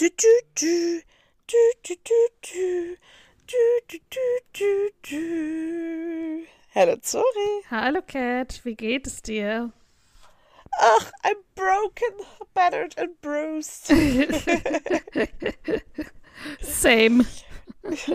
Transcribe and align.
Du, 0.00 0.08
du, 0.08 0.40
du. 0.54 1.02
Du, 1.46 1.56
du, 1.82 1.94
du, 2.02 2.28
du. 2.40 2.96
Du, 4.54 4.90
du. 5.02 6.46
Hallo 6.74 6.96
Zori. 7.02 7.64
Hallo 7.70 8.00
Cat, 8.00 8.64
wie 8.64 8.76
geht 8.76 9.06
es 9.06 9.20
dir? 9.20 9.70
Ach, 10.78 11.12
I'm 11.22 11.36
broken, 11.54 12.14
battered 12.54 12.96
and 12.96 13.20
bruised. 13.20 13.88
Same. 16.62 17.26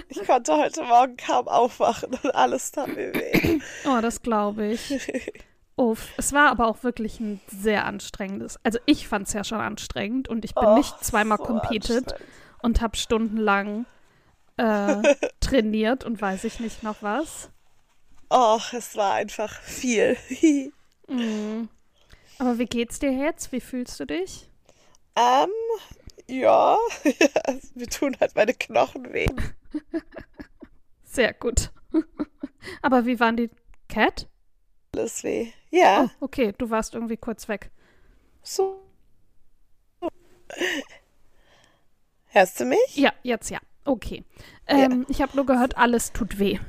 Ich 0.09 0.25
konnte 0.25 0.57
heute 0.57 0.81
Morgen 0.85 1.17
kaum 1.17 1.47
aufwachen 1.47 2.17
und 2.23 2.33
alles 2.33 2.71
tat 2.71 2.87
mir 2.87 3.13
weh. 3.13 3.59
Oh, 3.85 4.01
das 4.01 4.23
glaube 4.23 4.69
ich. 4.71 4.89
Uff. 5.77 6.13
Es 6.17 6.31
war 6.31 6.49
aber 6.51 6.67
auch 6.67 6.83
wirklich 6.83 7.19
ein 7.19 7.41
sehr 7.47 7.85
anstrengendes. 7.85 8.57
Also 8.63 8.79
ich 8.85 9.07
fand 9.07 9.27
es 9.27 9.33
ja 9.33 9.43
schon 9.43 9.59
anstrengend 9.59 10.27
und 10.29 10.45
ich 10.45 10.55
bin 10.55 10.65
Oh, 10.65 10.75
nicht 10.77 11.03
zweimal 11.03 11.37
so 11.37 11.43
competed 11.43 12.15
und 12.61 12.79
habe 12.81 12.95
stundenlang 12.95 13.85
äh, 14.57 15.15
trainiert 15.41 16.05
und 16.05 16.21
weiß 16.21 16.45
ich 16.45 16.59
nicht 16.61 16.81
noch 16.83 17.01
was. 17.01 17.49
Och, 18.31 18.73
es 18.73 18.95
war 18.95 19.13
einfach 19.13 19.51
viel. 19.61 20.17
Mhm. 21.07 21.69
Aber 22.39 22.57
wie 22.57 22.65
geht's 22.65 22.97
dir 22.97 23.11
jetzt? 23.11 23.51
Wie 23.51 23.61
fühlst 23.61 23.99
du 23.99 24.05
dich? 24.05 24.49
ähm, 25.15 25.49
ja, 26.27 26.77
mir 27.75 27.87
tun 27.87 28.17
halt 28.19 28.35
meine 28.35 28.55
Knochen 28.55 29.13
weh. 29.13 29.27
Sehr 31.03 31.33
gut. 31.35 31.69
aber 32.81 33.05
wie 33.05 33.19
waren 33.19 33.37
die 33.37 33.51
Cat? 33.87 34.27
Alles 34.95 35.23
weh. 35.25 35.51
Ja, 35.71 36.05
Oh, 36.21 36.25
okay, 36.25 36.53
du 36.57 36.69
warst 36.69 36.93
irgendwie 36.93 37.17
kurz 37.17 37.49
weg. 37.49 37.69
so. 38.41 38.81
Hörst 42.27 42.59
du 42.61 42.65
mich? 42.65 42.95
Ja, 42.95 43.11
jetzt 43.23 43.49
ja. 43.49 43.59
Okay. 43.83 44.23
Ähm, 44.67 45.05
Ich 45.09 45.21
habe 45.21 45.35
nur 45.35 45.45
gehört, 45.45 45.77
alles 45.77 46.13
tut 46.13 46.39
weh. 46.39 46.59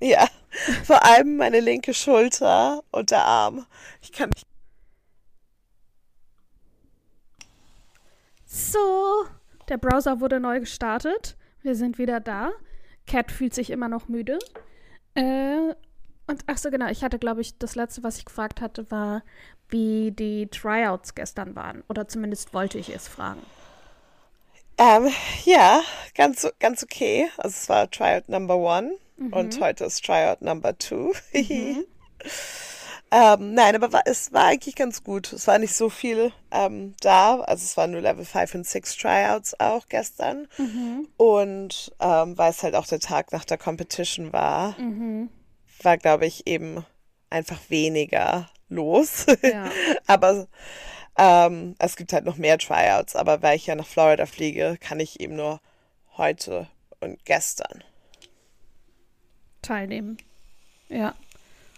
Ja, 0.00 0.26
vor 0.84 1.04
allem 1.04 1.36
meine 1.36 1.60
linke 1.60 1.92
Schulter 1.92 2.82
und 2.90 3.10
der 3.10 3.24
Arm. 3.24 3.66
Ich 4.00 4.12
kann 4.12 4.30
nicht. 4.30 4.46
So, 8.46 9.26
der 9.68 9.76
Browser 9.78 10.20
wurde 10.20 10.40
neu 10.40 10.60
gestartet. 10.60 11.36
Wir 11.62 11.74
sind 11.74 11.98
wieder 11.98 12.20
da. 12.20 12.50
Cat 13.06 13.30
fühlt 13.32 13.54
sich 13.54 13.70
immer 13.70 13.88
noch 13.88 14.08
müde. 14.08 14.38
Äh, 15.14 15.74
und 16.28 16.44
ach 16.46 16.58
so, 16.58 16.70
genau, 16.70 16.88
ich 16.88 17.02
hatte, 17.02 17.18
glaube 17.18 17.40
ich, 17.40 17.58
das 17.58 17.74
letzte, 17.74 18.02
was 18.02 18.18
ich 18.18 18.24
gefragt 18.24 18.60
hatte, 18.60 18.90
war, 18.90 19.22
wie 19.70 20.12
die 20.12 20.46
Tryouts 20.46 21.14
gestern 21.14 21.56
waren. 21.56 21.82
Oder 21.88 22.06
zumindest 22.08 22.54
wollte 22.54 22.78
ich 22.78 22.94
es 22.94 23.08
fragen. 23.08 23.42
Ähm, 24.78 25.10
ja, 25.44 25.82
ganz, 26.14 26.48
ganz 26.60 26.82
okay. 26.84 27.28
Also 27.36 27.48
es 27.48 27.68
war 27.68 27.90
Tryout 27.90 28.28
Number 28.28 28.56
One 28.56 28.92
und 29.32 29.60
heute 29.60 29.84
ist 29.84 30.04
Tryout 30.04 30.40
Number 30.40 30.78
Two. 30.78 31.12
ähm, 31.32 31.84
nein, 33.10 33.74
aber 33.74 33.92
war, 33.92 34.02
es 34.04 34.32
war 34.32 34.44
eigentlich 34.44 34.76
ganz 34.76 35.02
gut. 35.02 35.32
Es 35.32 35.48
war 35.48 35.58
nicht 35.58 35.74
so 35.74 35.90
viel 35.90 36.32
ähm, 36.52 36.94
da. 37.00 37.40
Also 37.40 37.64
es 37.64 37.76
waren 37.76 37.90
nur 37.90 38.02
Level 38.02 38.24
5 38.24 38.54
und 38.54 38.66
6 38.66 38.96
Tryouts 38.98 39.58
auch 39.58 39.88
gestern. 39.88 40.46
Und 41.16 41.92
ähm, 41.98 42.38
weil 42.38 42.50
es 42.50 42.62
halt 42.62 42.76
auch 42.76 42.86
der 42.86 43.00
Tag 43.00 43.32
nach 43.32 43.44
der 43.44 43.58
Competition 43.58 44.32
war, 44.32 44.76
war, 45.84 45.98
glaube 45.98 46.26
ich, 46.26 46.46
eben 46.46 46.84
einfach 47.30 47.60
weniger 47.68 48.50
los. 48.68 49.26
Ja. 49.42 49.70
aber 50.06 50.48
ähm, 51.18 51.74
es 51.78 51.96
gibt 51.96 52.12
halt 52.12 52.24
noch 52.24 52.36
mehr 52.36 52.58
Tryouts. 52.58 53.16
Aber 53.16 53.42
weil 53.42 53.56
ich 53.56 53.66
ja 53.66 53.74
nach 53.74 53.86
Florida 53.86 54.26
fliege, 54.26 54.78
kann 54.80 55.00
ich 55.00 55.20
eben 55.20 55.36
nur 55.36 55.60
heute 56.16 56.68
und 57.00 57.24
gestern. 57.24 57.82
Teilnehmen. 59.62 60.18
Ja. 60.88 61.14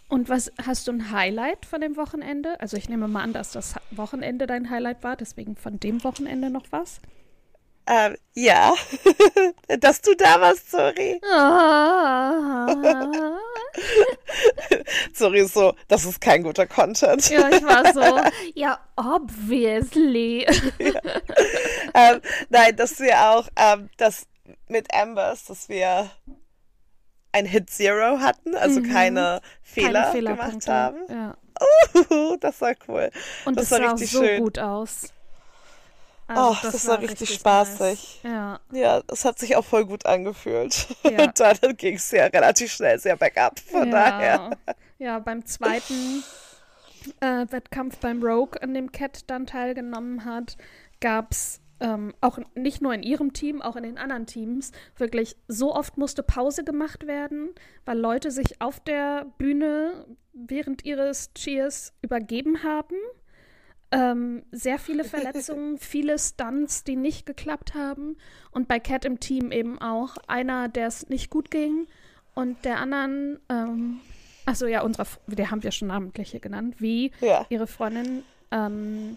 Und 0.09 0.29
was 0.29 0.51
hast 0.67 0.89
du 0.89 0.93
ein 0.93 1.11
Highlight 1.13 1.65
von 1.65 1.81
dem 1.81 1.97
Wochenende? 1.97 2.61
Also 2.61 2.77
ich 2.77 2.89
nehme 2.89 3.07
mal 3.07 3.23
an, 3.23 3.33
dass 3.33 3.53
das 3.53 3.77
Wochenende 3.93 4.47
dein 4.47 4.69
Highlight 4.69 5.05
war, 5.05 5.17
deswegen 5.17 5.57
von 5.57 5.79
dem 5.79 6.03
Wochenende 6.05 6.51
noch 6.51 6.67
was. 6.71 7.01
Ähm, 7.87 8.17
ja, 8.35 8.75
dass 9.81 10.03
du 10.03 10.15
da 10.17 10.41
warst, 10.41 10.71
sorry. 10.71 11.21
Ah. 11.33 12.67
Sorry, 15.15 15.47
so, 15.47 15.75
das 15.89 16.05
ist 16.05 16.21
kein 16.21 16.43
guter 16.43 16.67
Content. 16.67 17.29
Ja, 17.31 17.49
ich 17.49 17.63
war 17.63 17.93
so, 17.93 18.21
ja, 18.55 18.79
obviously. 18.97 20.47
ähm, 21.95 22.21
nein, 22.49 22.77
dass 22.77 22.99
wir 23.01 23.19
auch 23.31 23.49
ähm, 23.57 23.89
das 23.97 24.27
mit 24.69 24.93
Ambers, 24.95 25.45
dass 25.45 25.69
wir 25.69 26.11
ein 27.33 27.47
Hit 27.47 27.71
Zero 27.71 28.19
hatten, 28.21 28.55
also 28.57 28.83
keine 28.83 29.41
Fehler 29.63 30.09
Mhm. 30.09 30.13
Keine 30.13 30.37
gemacht 30.37 30.69
haben. 30.69 30.99
Ja. 31.09 31.37
Uh, 32.11 32.37
das 32.41 32.59
war 32.63 32.73
cool. 32.89 33.11
Und 33.45 33.57
das 33.57 33.65
es 33.67 33.71
war 33.73 33.79
sah 33.81 33.91
richtig 33.91 34.11
so 34.11 34.25
schön. 34.25 34.43
gut 34.43 34.59
aus. 34.59 35.13
Also 36.31 36.51
Oh, 36.51 36.57
das 36.63 36.87
war 36.87 37.01
richtig 37.01 37.35
spaßig. 37.35 38.21
Nice. 38.23 38.33
Ja, 38.33 38.61
Ja, 38.73 39.03
es 39.09 39.25
hat 39.25 39.39
sich 39.39 39.57
auch 39.57 39.65
voll 39.65 39.85
gut 39.85 40.07
angefühlt. 40.07 40.87
Ja. 41.03 41.25
Und 41.25 41.41
dann 41.41 41.77
ging 41.77 41.97
es 41.97 42.11
ja 42.13 42.27
relativ 42.27 42.73
schnell 42.73 42.99
sehr 43.01 43.17
bergab. 43.17 43.59
Von 43.59 43.91
daher. 43.91 44.51
ja. 44.67 44.75
ja, 44.99 45.19
beim 45.19 45.45
zweiten 45.45 46.23
äh, 47.21 47.47
Wettkampf 47.51 47.99
beim 47.99 48.23
Rogue, 48.23 48.63
an 48.63 48.75
dem 48.75 48.93
Cat 48.93 49.25
dann 49.29 49.47
teilgenommen 49.47 50.25
hat, 50.25 50.57
gab 51.01 51.33
es 51.33 51.61
ähm, 51.81 52.15
auch 52.21 52.39
nicht 52.55 52.81
nur 52.83 52.95
in 52.95 53.03
ihrem 53.03 53.33
Team, 53.33 53.61
auch 53.63 53.75
in 53.75 53.83
den 53.83 53.99
anderen 53.99 54.27
Teams 54.27 54.71
wirklich 54.97 55.37
so 55.49 55.75
oft 55.75 55.97
musste 55.97 56.23
Pause 56.23 56.63
gemacht 56.63 57.07
werden, 57.07 57.51
weil 57.85 57.99
Leute 57.99 58.31
sich 58.31 58.61
auf 58.61 58.81
der 58.81 59.27
Bühne 59.39 60.07
während 60.33 60.85
ihres 60.85 61.33
Cheers 61.35 61.93
übergeben 62.03 62.63
haben. 62.63 62.95
Ähm, 63.93 64.45
sehr 64.53 64.79
viele 64.79 65.05
Verletzungen, 65.05 65.79
viele 65.79 66.19
Stunts, 66.19 66.85
die 66.85 66.97
nicht 66.97 67.27
geklappt 67.27 67.75
haben. 67.75 68.17
Und 68.51 68.69
bei 68.69 68.79
Cat 68.79 69.05
im 69.05 69.21
Team 69.21 69.53
eben 69.53 69.81
auch 69.81 70.17
einer, 70.27 70.69
der 70.69 70.87
es 70.87 71.09
nicht 71.09 71.31
gut 71.31 71.51
ging. 71.51 71.87
Und 72.35 72.65
der 72.65 72.79
anderen, 72.79 73.41
ähm, 73.49 74.01
achso, 74.47 74.67
ja, 74.67 74.83
unsere, 74.83 75.07
der 75.27 75.51
haben 75.51 75.63
wir 75.63 75.73
schon 75.73 75.89
namentlich 75.89 76.31
hier 76.31 76.41
genannt, 76.41 76.77
wie 76.79 77.11
Ja. 77.21 77.45
ihre 77.49 77.67
Freundin 77.67 78.23
ähm, 78.53 79.17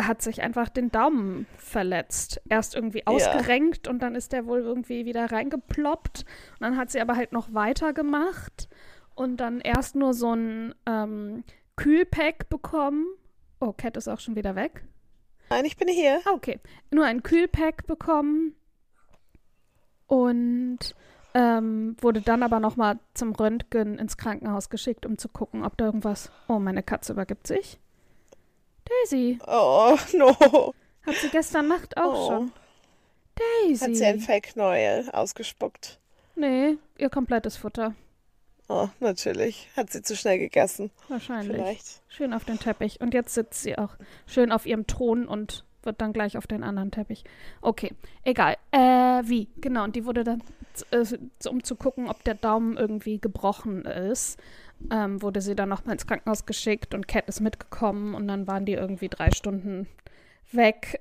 hat 0.00 0.22
sich 0.22 0.42
einfach 0.42 0.68
den 0.68 0.90
Daumen 0.90 1.46
verletzt. 1.56 2.40
Erst 2.48 2.74
irgendwie 2.74 3.06
ausgerenkt 3.06 3.88
und 3.88 3.98
dann 4.00 4.14
ist 4.14 4.32
der 4.32 4.46
wohl 4.46 4.60
irgendwie 4.60 5.04
wieder 5.04 5.30
reingeploppt. 5.30 6.20
Und 6.20 6.60
dann 6.60 6.76
hat 6.76 6.90
sie 6.90 7.00
aber 7.00 7.16
halt 7.16 7.32
noch 7.32 7.52
weitergemacht 7.52 8.68
und 9.14 9.38
dann 9.38 9.60
erst 9.60 9.96
nur 9.96 10.14
so 10.14 10.32
ein 10.34 10.74
ähm, 10.86 11.42
Kühlpack 11.76 12.48
bekommen. 12.48 13.06
Oh, 13.60 13.72
Cat 13.72 13.96
ist 13.96 14.08
auch 14.08 14.20
schon 14.20 14.36
wieder 14.36 14.54
weg. 14.56 14.84
Nein, 15.50 15.64
ich 15.64 15.76
bin 15.76 15.88
hier. 15.88 16.20
Ah, 16.26 16.32
okay. 16.32 16.60
Nur 16.90 17.04
ein 17.06 17.22
Kühlpack 17.22 17.86
bekommen 17.86 18.54
und 20.06 20.78
ähm, 21.34 21.96
wurde 22.00 22.20
dann 22.20 22.42
aber 22.42 22.60
nochmal 22.60 22.98
zum 23.14 23.32
Röntgen 23.34 23.98
ins 23.98 24.16
Krankenhaus 24.16 24.70
geschickt, 24.70 25.04
um 25.06 25.18
zu 25.18 25.28
gucken, 25.28 25.64
ob 25.64 25.76
da 25.76 25.86
irgendwas. 25.86 26.30
Oh, 26.48 26.58
meine 26.58 26.82
Katze 26.82 27.12
übergibt 27.12 27.46
sich. 27.46 27.78
Daisy, 28.84 29.38
Oh, 29.46 29.96
no. 30.16 30.74
hat 31.04 31.14
sie 31.16 31.28
gestern 31.28 31.68
Nacht 31.68 31.96
auch 31.98 32.14
Oh. 32.14 32.26
schon. 32.28 32.52
Hat 33.40 33.78
sie 33.78 33.84
ein 33.84 34.14
Daisy. 34.14 34.18
Fake-Knäuel 34.20 35.10
ausgespuckt. 35.10 35.98
Nee, 36.34 36.78
ihr 36.96 37.10
komplettes 37.10 37.56
Futter. 37.56 37.94
Oh, 38.68 38.88
natürlich. 39.00 39.68
Hat 39.76 39.90
sie 39.90 40.02
zu 40.02 40.14
schnell 40.14 40.38
gegessen. 40.38 40.90
Wahrscheinlich. 41.08 41.56
Vielleicht. 41.56 42.02
Schön 42.08 42.34
auf 42.34 42.44
den 42.44 42.58
Teppich. 42.58 43.00
Und 43.00 43.14
jetzt 43.14 43.34
sitzt 43.34 43.62
sie 43.62 43.78
auch 43.78 43.96
schön 44.26 44.52
auf 44.52 44.66
ihrem 44.66 44.86
Thron 44.86 45.26
und 45.26 45.64
wird 45.82 46.00
dann 46.02 46.12
gleich 46.12 46.36
auf 46.36 46.46
den 46.46 46.62
anderen 46.62 46.90
Teppich. 46.90 47.24
Okay, 47.62 47.92
egal. 48.24 48.56
Äh, 48.70 49.22
wie? 49.24 49.48
Genau, 49.56 49.84
und 49.84 49.96
die 49.96 50.04
wurde 50.04 50.22
dann, 50.22 50.42
äh, 50.90 51.04
um 51.48 51.64
zu 51.64 51.76
gucken, 51.76 52.08
ob 52.08 52.22
der 52.24 52.34
Daumen 52.34 52.76
irgendwie 52.76 53.18
gebrochen 53.18 53.86
ist, 53.86 54.38
ähm, 54.90 55.22
wurde 55.22 55.40
sie 55.40 55.56
dann 55.56 55.70
nochmal 55.70 55.94
ins 55.94 56.06
Krankenhaus 56.06 56.44
geschickt 56.44 56.94
und 56.94 57.08
Cat 57.08 57.26
ist 57.26 57.40
mitgekommen 57.40 58.14
und 58.14 58.28
dann 58.28 58.46
waren 58.46 58.66
die 58.66 58.74
irgendwie 58.74 59.08
drei 59.08 59.30
Stunden 59.30 59.88
weg. 60.52 61.00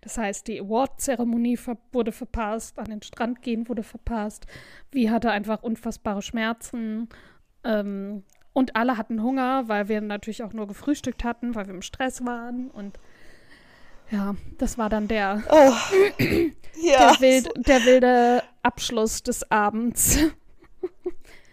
Das 0.00 0.18
heißt, 0.18 0.48
die 0.48 0.60
Award-Zeremonie 0.60 1.56
ver 1.56 1.76
wurde 1.92 2.12
verpasst, 2.12 2.78
an 2.78 2.86
den 2.86 3.02
Strand 3.02 3.42
gehen 3.42 3.68
wurde 3.68 3.82
verpasst. 3.82 4.46
Wie 4.90 5.10
hatte 5.10 5.30
einfach 5.30 5.62
unfassbare 5.62 6.22
Schmerzen. 6.22 7.08
Ähm, 7.64 8.24
und 8.52 8.76
alle 8.76 8.96
hatten 8.96 9.22
Hunger, 9.22 9.68
weil 9.68 9.88
wir 9.88 10.00
natürlich 10.00 10.42
auch 10.42 10.52
nur 10.52 10.66
gefrühstückt 10.68 11.24
hatten, 11.24 11.54
weil 11.54 11.66
wir 11.66 11.74
im 11.74 11.82
Stress 11.82 12.24
waren. 12.24 12.70
Und 12.70 12.98
ja, 14.10 14.36
das 14.58 14.78
war 14.78 14.88
dann 14.88 15.08
der, 15.08 15.42
Oh. 15.50 15.72
Ja. 16.82 17.12
der, 17.12 17.20
wild, 17.20 17.48
der 17.68 17.84
wilde 17.84 18.42
Abschluss 18.62 19.22
des 19.22 19.48
Abends. 19.50 20.18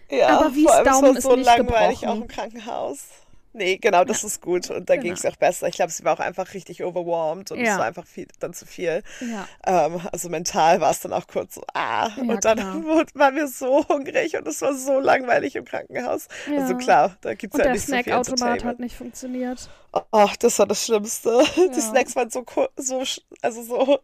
ja. 0.10 0.30
aber 0.30 0.46
allem, 0.46 0.66
es 0.66 0.84
Daumen 0.84 1.16
ist 1.16 1.24
so 1.24 1.36
nicht 1.36 1.46
langweilig 1.46 2.02
gebrochen. 2.02 2.20
auch 2.20 2.22
im 2.24 2.28
Krankenhaus. 2.28 3.21
Nee, 3.54 3.78
genau, 3.78 4.04
das 4.04 4.22
ja. 4.22 4.28
ist 4.28 4.42
gut. 4.42 4.70
Und 4.70 4.90
da 4.90 4.96
genau. 4.96 5.04
ging 5.04 5.14
es 5.14 5.26
auch 5.26 5.36
besser. 5.36 5.68
Ich 5.68 5.76
glaube, 5.76 5.92
sie 5.92 6.04
war 6.04 6.14
auch 6.14 6.20
einfach 6.20 6.54
richtig 6.54 6.84
overwhelmed 6.84 7.52
und 7.52 7.60
ja. 7.60 7.74
es 7.74 7.78
war 7.78 7.86
einfach 7.86 8.06
viel, 8.06 8.28
dann 8.40 8.54
zu 8.54 8.66
viel. 8.66 9.04
Ja. 9.20 9.48
Ähm, 9.66 10.02
also 10.12 10.30
mental 10.30 10.80
war 10.80 10.92
es 10.92 11.02
dann 11.02 11.14
auch 11.14 11.28
kurz 11.28 11.56
so, 11.56 11.64
ah. 11.74 12.10
und 12.18 12.44
dann 12.46 12.58
waren 13.14 13.36
wir 13.36 13.48
so 13.48 13.88
hungrig 13.88 14.38
und 14.38 14.48
es 14.48 14.62
war 14.62 14.74
so 14.74 15.00
langweilig 15.00 15.56
im 15.56 15.66
Krankenhaus. 15.66 16.28
Also 16.56 16.76
klar, 16.78 17.18
da 17.22 17.34
gibt 17.34 17.54
es 17.54 17.60
ja 17.60 17.72
nicht 17.72 17.86
so 17.86 17.94
viel 17.94 17.96
Und 17.96 18.06
der 18.08 18.24
Snackautomat 18.24 18.64
hat 18.64 18.80
nicht 18.80 18.96
funktioniert. 18.96 19.70
Ach, 20.12 20.36
das 20.38 20.58
war 20.60 20.68
das 20.68 20.86
Schlimmste. 20.86 21.44
Die 21.76 21.82
Snacks 21.82 22.16
waren 22.16 22.30
so, 22.30 22.46
so, 22.78 23.04
also 23.42 23.64
so 23.64 24.00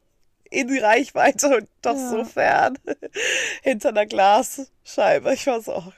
in 0.50 0.68
die 0.68 0.80
Reichweite 0.80 1.58
und 1.58 1.68
doch 1.82 1.98
so 1.98 2.24
fern. 2.24 2.78
Hinter 3.64 3.90
einer 3.90 4.06
Glasscheibe. 4.06 5.34
Ich 5.34 5.48
war 5.48 5.62
so, 5.62 5.92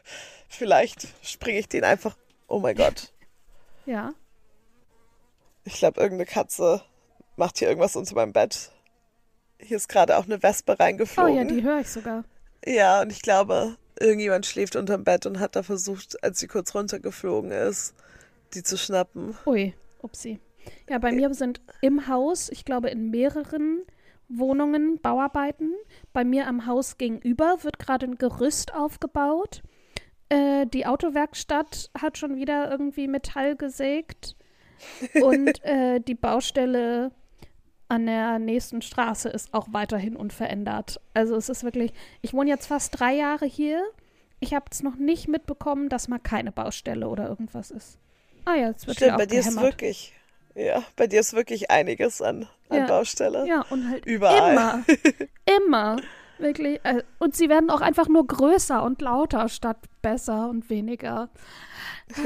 vielleicht 0.48 1.08
springe 1.24 1.60
ich 1.60 1.68
den 1.68 1.84
einfach, 1.84 2.16
oh 2.48 2.60
mein 2.60 2.76
Gott. 2.76 3.12
Ja. 3.90 4.14
Ich 5.64 5.80
glaube, 5.80 6.00
irgendeine 6.00 6.30
Katze 6.30 6.84
macht 7.38 7.58
hier 7.58 7.68
irgendwas 7.68 7.96
unter 7.96 8.14
meinem 8.14 8.34
Bett. 8.34 8.72
Hier 9.58 9.78
ist 9.78 9.90
gerade 9.90 10.18
auch 10.18 10.26
eine 10.26 10.44
Wespe 10.44 10.80
reingeflogen. 10.80 11.34
Oh 11.34 11.36
ja, 11.36 11.44
die 11.44 11.64
höre 11.64 11.80
ich 11.80 11.90
sogar. 11.90 12.24
Ja, 12.64 13.02
und 13.02 13.12
ich 13.12 13.24
glaube, 13.24 13.78
irgendjemand 14.00 14.46
schläft 14.46 14.76
unterm 14.76 15.04
Bett 15.04 15.26
und 15.26 15.40
hat 15.40 15.56
da 15.56 15.64
versucht, 15.64 16.24
als 16.24 16.40
sie 16.40 16.46
kurz 16.46 16.76
runtergeflogen 16.76 17.52
ist, 17.52 17.96
die 18.54 18.62
zu 18.62 18.78
schnappen. 18.78 19.36
Ui, 19.48 19.74
upsi. 20.04 20.40
Ja, 20.88 21.00
bei 21.00 21.12
mir 21.12 21.34
sind 21.34 21.60
im 21.82 22.08
Haus, 22.08 22.50
ich 22.50 22.66
glaube 22.66 22.92
in 22.92 23.10
mehreren 23.10 23.82
Wohnungen 24.28 25.02
Bauarbeiten. 25.02 25.74
Bei 26.14 26.24
mir 26.24 26.46
am 26.46 26.68
Haus 26.68 27.00
gegenüber 27.00 27.58
wird 27.64 27.80
gerade 27.80 28.06
ein 28.06 28.20
Gerüst 28.20 28.72
aufgebaut. 28.76 29.64
Äh, 30.30 30.68
die 30.68 30.86
Autowerkstatt 30.86 31.90
hat 32.00 32.18
schon 32.18 32.36
wieder 32.36 32.70
irgendwie 32.70 33.08
Metall 33.08 33.56
gesägt. 33.56 34.36
und 35.22 35.64
äh, 35.66 36.00
die 36.00 36.16
Baustelle 36.16 37.12
an 37.90 38.06
der 38.06 38.38
nächsten 38.38 38.82
Straße 38.82 39.30
ist 39.30 39.54
auch 39.54 39.68
weiterhin 39.72 40.16
unverändert. 40.16 41.02
Also 41.14 41.36
es 41.36 41.50
ist 41.50 41.64
wirklich, 41.64 41.92
ich 42.22 42.34
wohne 42.34 42.50
jetzt 42.50 42.68
fast 42.68 43.00
drei 43.00 43.14
Jahre 43.16 43.46
hier. 43.46 43.84
Ich 44.40 44.54
habe 44.54 44.66
es 44.72 44.84
noch 44.84 44.96
nicht 44.96 45.28
mitbekommen, 45.28 45.90
dass 45.90 46.08
mal 46.08 46.20
keine 46.20 46.52
Baustelle 46.52 47.10
oder 47.10 47.28
irgendwas 47.28 47.72
ist. 47.72 47.98
Ah 48.46 48.56
ja, 48.56 48.70
es 48.70 48.88
wird 48.88 48.98
Stimmt, 48.98 49.18
bei 49.18 49.26
dir 49.26 49.40
ist 49.40 49.60
wirklich, 49.60 50.14
ja, 50.56 50.84
bei 50.96 51.08
dir 51.08 51.20
ist 51.20 51.34
wirklich 51.34 51.72
einiges 51.72 52.22
an, 52.22 52.48
an 52.70 52.78
ja, 52.78 52.86
Baustelle. 52.86 53.46
Ja, 53.48 53.66
und 53.70 53.90
halt 53.90 54.06
überall. 54.06 54.52
Immer, 54.52 54.86
immer. 55.66 55.98
Wirklich. 56.40 56.80
Äh, 56.84 57.04
und 57.20 57.36
sie 57.36 57.50
werden 57.50 57.70
auch 57.70 57.82
einfach 57.82 58.08
nur 58.08 58.26
größer 58.26 58.82
und 58.82 59.02
lauter 59.02 59.50
statt 59.50 59.78
besser 60.02 60.50
und 60.50 60.70
weniger. 60.70 61.30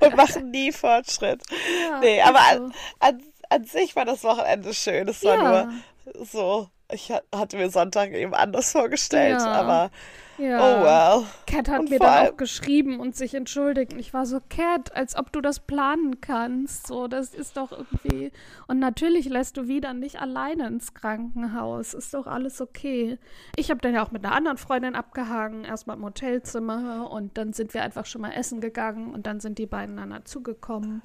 und 0.00 0.16
machen 0.16 0.50
nie 0.50 0.72
Fortschritt. 0.72 1.40
Ja, 1.88 2.00
nee, 2.00 2.20
aber 2.20 2.38
so. 2.38 2.64
an, 2.64 2.72
an, 2.98 3.22
an, 3.48 3.64
sich 3.64 3.96
war 3.96 4.04
das 4.04 4.24
Wochenende 4.24 4.74
schön. 4.74 5.08
Es 5.08 5.24
war 5.24 5.36
ja. 5.36 5.64
nur 5.64 6.24
so, 6.26 6.68
ich 6.92 7.10
hatte 7.34 7.56
mir 7.56 7.70
Sonntag 7.70 8.12
eben 8.12 8.34
anders 8.34 8.72
vorgestellt, 8.72 9.40
ja. 9.40 9.52
aber 9.52 9.90
ja. 10.40 10.58
Oh 10.58 10.82
well. 10.82 11.26
Cat 11.46 11.68
hat 11.68 11.80
und 11.80 11.90
mir 11.90 11.98
dann 11.98 12.28
auch 12.28 12.36
geschrieben 12.36 13.00
und 13.00 13.14
sich 13.14 13.34
entschuldigt. 13.34 13.92
Und 13.92 13.98
ich 13.98 14.12
war 14.14 14.26
so, 14.26 14.40
Cat, 14.48 14.94
als 14.96 15.16
ob 15.16 15.32
du 15.32 15.40
das 15.40 15.60
planen 15.60 16.20
kannst. 16.20 16.86
So, 16.86 17.06
das 17.08 17.34
ist 17.34 17.56
doch 17.56 17.72
irgendwie. 17.72 18.32
Und 18.66 18.78
natürlich 18.78 19.28
lässt 19.28 19.56
du 19.56 19.68
wieder 19.68 19.94
nicht 19.94 20.20
alleine 20.20 20.66
ins 20.66 20.94
Krankenhaus. 20.94 21.94
Ist 21.94 22.14
doch 22.14 22.26
alles 22.26 22.60
okay. 22.60 23.18
Ich 23.56 23.70
habe 23.70 23.80
dann 23.80 23.94
ja 23.94 24.04
auch 24.04 24.10
mit 24.10 24.24
einer 24.24 24.34
anderen 24.34 24.56
Freundin 24.56 24.94
abgehangen, 24.94 25.64
erstmal 25.64 25.96
im 25.96 26.04
Hotelzimmer 26.04 27.10
und 27.10 27.36
dann 27.36 27.52
sind 27.52 27.74
wir 27.74 27.82
einfach 27.82 28.06
schon 28.06 28.22
mal 28.22 28.32
essen 28.32 28.60
gegangen 28.60 29.12
und 29.12 29.26
dann 29.26 29.40
sind 29.40 29.58
die 29.58 29.66
beiden 29.66 29.96
dann 29.96 30.10
dazugekommen. 30.10 31.02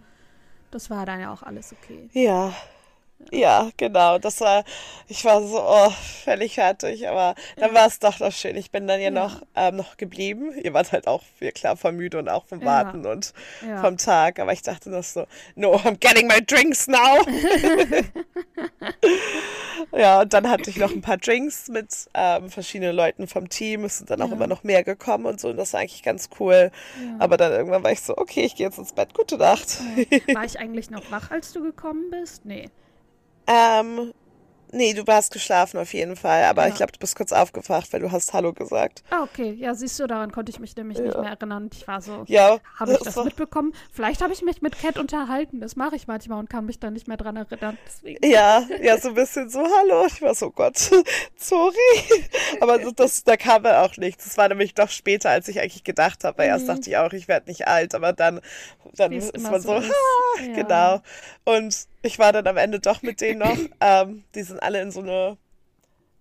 Das 0.72 0.90
war 0.90 1.06
dann 1.06 1.20
ja 1.20 1.32
auch 1.32 1.44
alles 1.44 1.74
okay. 1.74 2.10
Ja, 2.14 2.54
ja, 3.32 3.70
genau. 3.78 4.20
Das 4.20 4.42
war, 4.42 4.64
ich 5.08 5.24
war 5.26 5.42
so 5.42 5.62
oh, 5.62 5.90
völlig 6.24 6.56
fertig, 6.56 7.08
aber 7.08 7.36
dann 7.58 7.74
war 7.74 7.88
es 7.88 8.00
doch 8.00 8.20
noch 8.20 8.32
schön. 8.32 8.56
Ich 8.56 8.72
bin 8.72 8.88
dann 8.88 9.00
ja, 9.00 9.06
ja. 9.06 9.12
noch, 9.12 9.42
ähm, 9.56 9.78
noch 9.78 9.98
geblieben. 9.98 10.54
Ihr 10.62 10.74
wart 10.74 10.92
halt 10.92 11.08
auch, 11.08 11.24
wir 11.40 11.52
klar, 11.52 11.76
vom 11.78 11.96
Müde 11.96 12.20
und 12.20 12.30
auch 12.30 12.46
vom 12.46 12.64
Warten 12.64 13.04
ja. 13.04 13.12
und 13.12 13.34
ja. 13.66 13.82
vom 13.82 13.98
Tag. 13.98 14.40
Aber 14.40 14.54
ich 14.54 14.62
dachte 14.62 14.90
noch 14.90 15.04
so, 15.04 15.26
no, 15.56 15.76
I'm 15.76 15.98
getting 16.00 16.28
my 16.28 16.44
drinks 16.46 16.88
now. 16.88 17.26
ja, 19.98 20.22
und 20.22 20.34
dann 20.34 20.50
hatte 20.50 20.70
ich 20.70 20.78
noch 20.78 20.92
ein 20.92 21.02
paar 21.02 21.18
Drinks 21.18 21.68
mit 21.70 21.90
ähm, 22.14 22.50
verschiedenen 22.50 22.96
Leuten 22.96 23.28
vom 23.28 23.50
Team. 23.50 23.86
Es 23.86 23.98
sind 23.98 24.10
dann 24.10 24.22
auch 24.22 24.32
immer 24.32 24.48
noch 24.48 24.64
mehr 24.64 24.84
gekommen 24.84 25.26
und 25.26 25.40
so. 25.42 25.50
Und 25.50 25.58
das 25.58 25.74
war 25.74 25.80
eigentlich 25.80 26.04
ganz 26.04 26.30
cool. 26.40 26.72
Aber 27.20 27.38
dann 27.38 27.52
irgendwann 27.52 27.84
war 27.84 27.92
ich 27.92 28.02
so, 28.02 28.16
okay, 28.18 28.42
ich 28.42 28.56
gehe 28.56 28.68
jetzt 28.68 28.78
ins 28.78 28.94
Bett. 28.94 29.14
Gute 29.14 29.38
Nacht. 29.38 29.80
War 30.34 30.46
ich 30.46 30.60
eigentlich 30.60 30.90
noch 30.90 31.10
wach, 31.12 31.32
als 31.32 31.54
du 31.54 31.64
gekommen 31.64 32.12
bist? 32.12 32.46
Nee. 32.46 32.70
Ähm, 33.48 34.14
nee, 34.76 34.94
du 34.94 35.08
warst 35.08 35.32
geschlafen 35.32 35.80
auf 35.80 35.94
jeden 35.94 36.16
Fall, 36.16 36.44
aber 36.44 36.64
ja. 36.64 36.70
ich 36.70 36.76
glaube, 36.76 36.92
du 36.92 37.00
bist 37.00 37.16
kurz 37.16 37.32
aufgewacht, 37.32 37.92
weil 37.94 38.02
du 38.02 38.12
hast 38.12 38.34
Hallo 38.34 38.54
gesagt. 38.54 39.04
Ah, 39.10 39.24
okay. 39.24 39.52
Ja, 39.54 39.74
siehst 39.74 40.00
du, 40.00 40.08
daran 40.08 40.32
konnte 40.32 40.52
ich 40.52 40.60
mich 40.60 40.76
nämlich 40.76 40.98
ja. 40.98 41.06
nicht 41.06 41.18
mehr 41.18 41.32
erinnern. 41.32 41.64
Und 41.64 41.76
ich 41.76 41.88
war 41.88 42.02
so, 42.02 42.24
ja, 42.28 42.60
habe 42.78 42.94
ich 42.94 43.00
das, 43.00 43.16
das 43.16 43.26
mitbekommen? 43.26 43.74
Vielleicht 43.92 44.22
habe 44.22 44.34
ich 44.34 44.42
mich 44.42 44.62
mit 44.62 44.78
Cat 44.78 44.98
unterhalten. 44.98 45.60
Das 45.60 45.76
mache 45.76 45.96
ich 45.96 46.08
manchmal 46.08 46.40
und 46.40 46.50
kann 46.50 46.66
mich 46.66 46.80
dann 46.80 46.94
nicht 46.94 47.08
mehr 47.08 47.18
dran 47.18 47.38
erinnern. 47.38 47.78
Deswegen. 47.86 48.26
Ja, 48.28 48.64
ja, 48.82 48.98
so 48.98 49.10
ein 49.10 49.16
bisschen 49.16 49.50
so, 49.50 49.60
hallo. 49.60 50.06
Ich 50.08 50.22
war 50.22 50.36
so, 50.36 50.52
Gott, 50.52 50.78
sorry. 51.38 51.74
Aber 52.60 52.80
das, 52.92 53.24
da 53.24 53.38
kam 53.38 53.64
dann 53.64 53.76
auch 53.76 53.98
nichts. 53.98 54.26
Das 54.26 54.38
war 54.38 54.50
nämlich 54.50 54.74
doch 54.74 54.90
später, 54.90 55.30
als 55.30 55.48
ich 55.48 55.60
eigentlich 55.60 55.84
gedacht 55.84 56.24
habe. 56.24 56.38
Weil 56.38 56.48
mhm. 56.48 56.54
erst 56.54 56.70
dachte 56.70 56.90
ich 56.90 56.98
auch, 56.98 57.14
ich 57.14 57.28
werde 57.28 57.48
nicht 57.50 57.68
alt, 57.68 57.96
aber 57.96 58.14
dann, 58.14 58.42
dann 58.96 59.12
ist 59.12 59.38
man 59.40 59.62
so, 59.62 59.80
so. 59.80 59.88
Ha, 59.88 60.42
ja. 60.46 60.54
genau. 60.54 61.02
Und 61.46 61.88
ich 62.06 62.20
war 62.20 62.32
dann 62.32 62.48
am 62.48 62.58
Ende 62.58 62.80
doch 62.80 63.02
mit 63.02 63.22
denen 63.22 63.40
noch. 63.40 63.58
ähm, 63.82 64.24
die 64.34 64.44
sind 64.44 64.62
alle 64.62 64.82
in 64.82 64.92
so 64.92 65.02
eine 65.02 65.38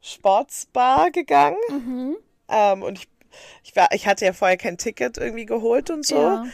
Sportsbar 0.00 1.10
gegangen. 1.10 1.56
Mhm. 1.70 2.16
Ähm, 2.48 2.82
und 2.82 2.98
ich, 2.98 3.08
ich, 3.62 3.76
war, 3.76 3.88
ich 3.92 4.06
hatte 4.06 4.24
ja 4.24 4.32
vorher 4.32 4.56
kein 4.56 4.78
Ticket 4.78 5.18
irgendwie 5.18 5.46
geholt 5.46 5.90
und 5.90 6.04
so. 6.04 6.16
Ja. 6.16 6.44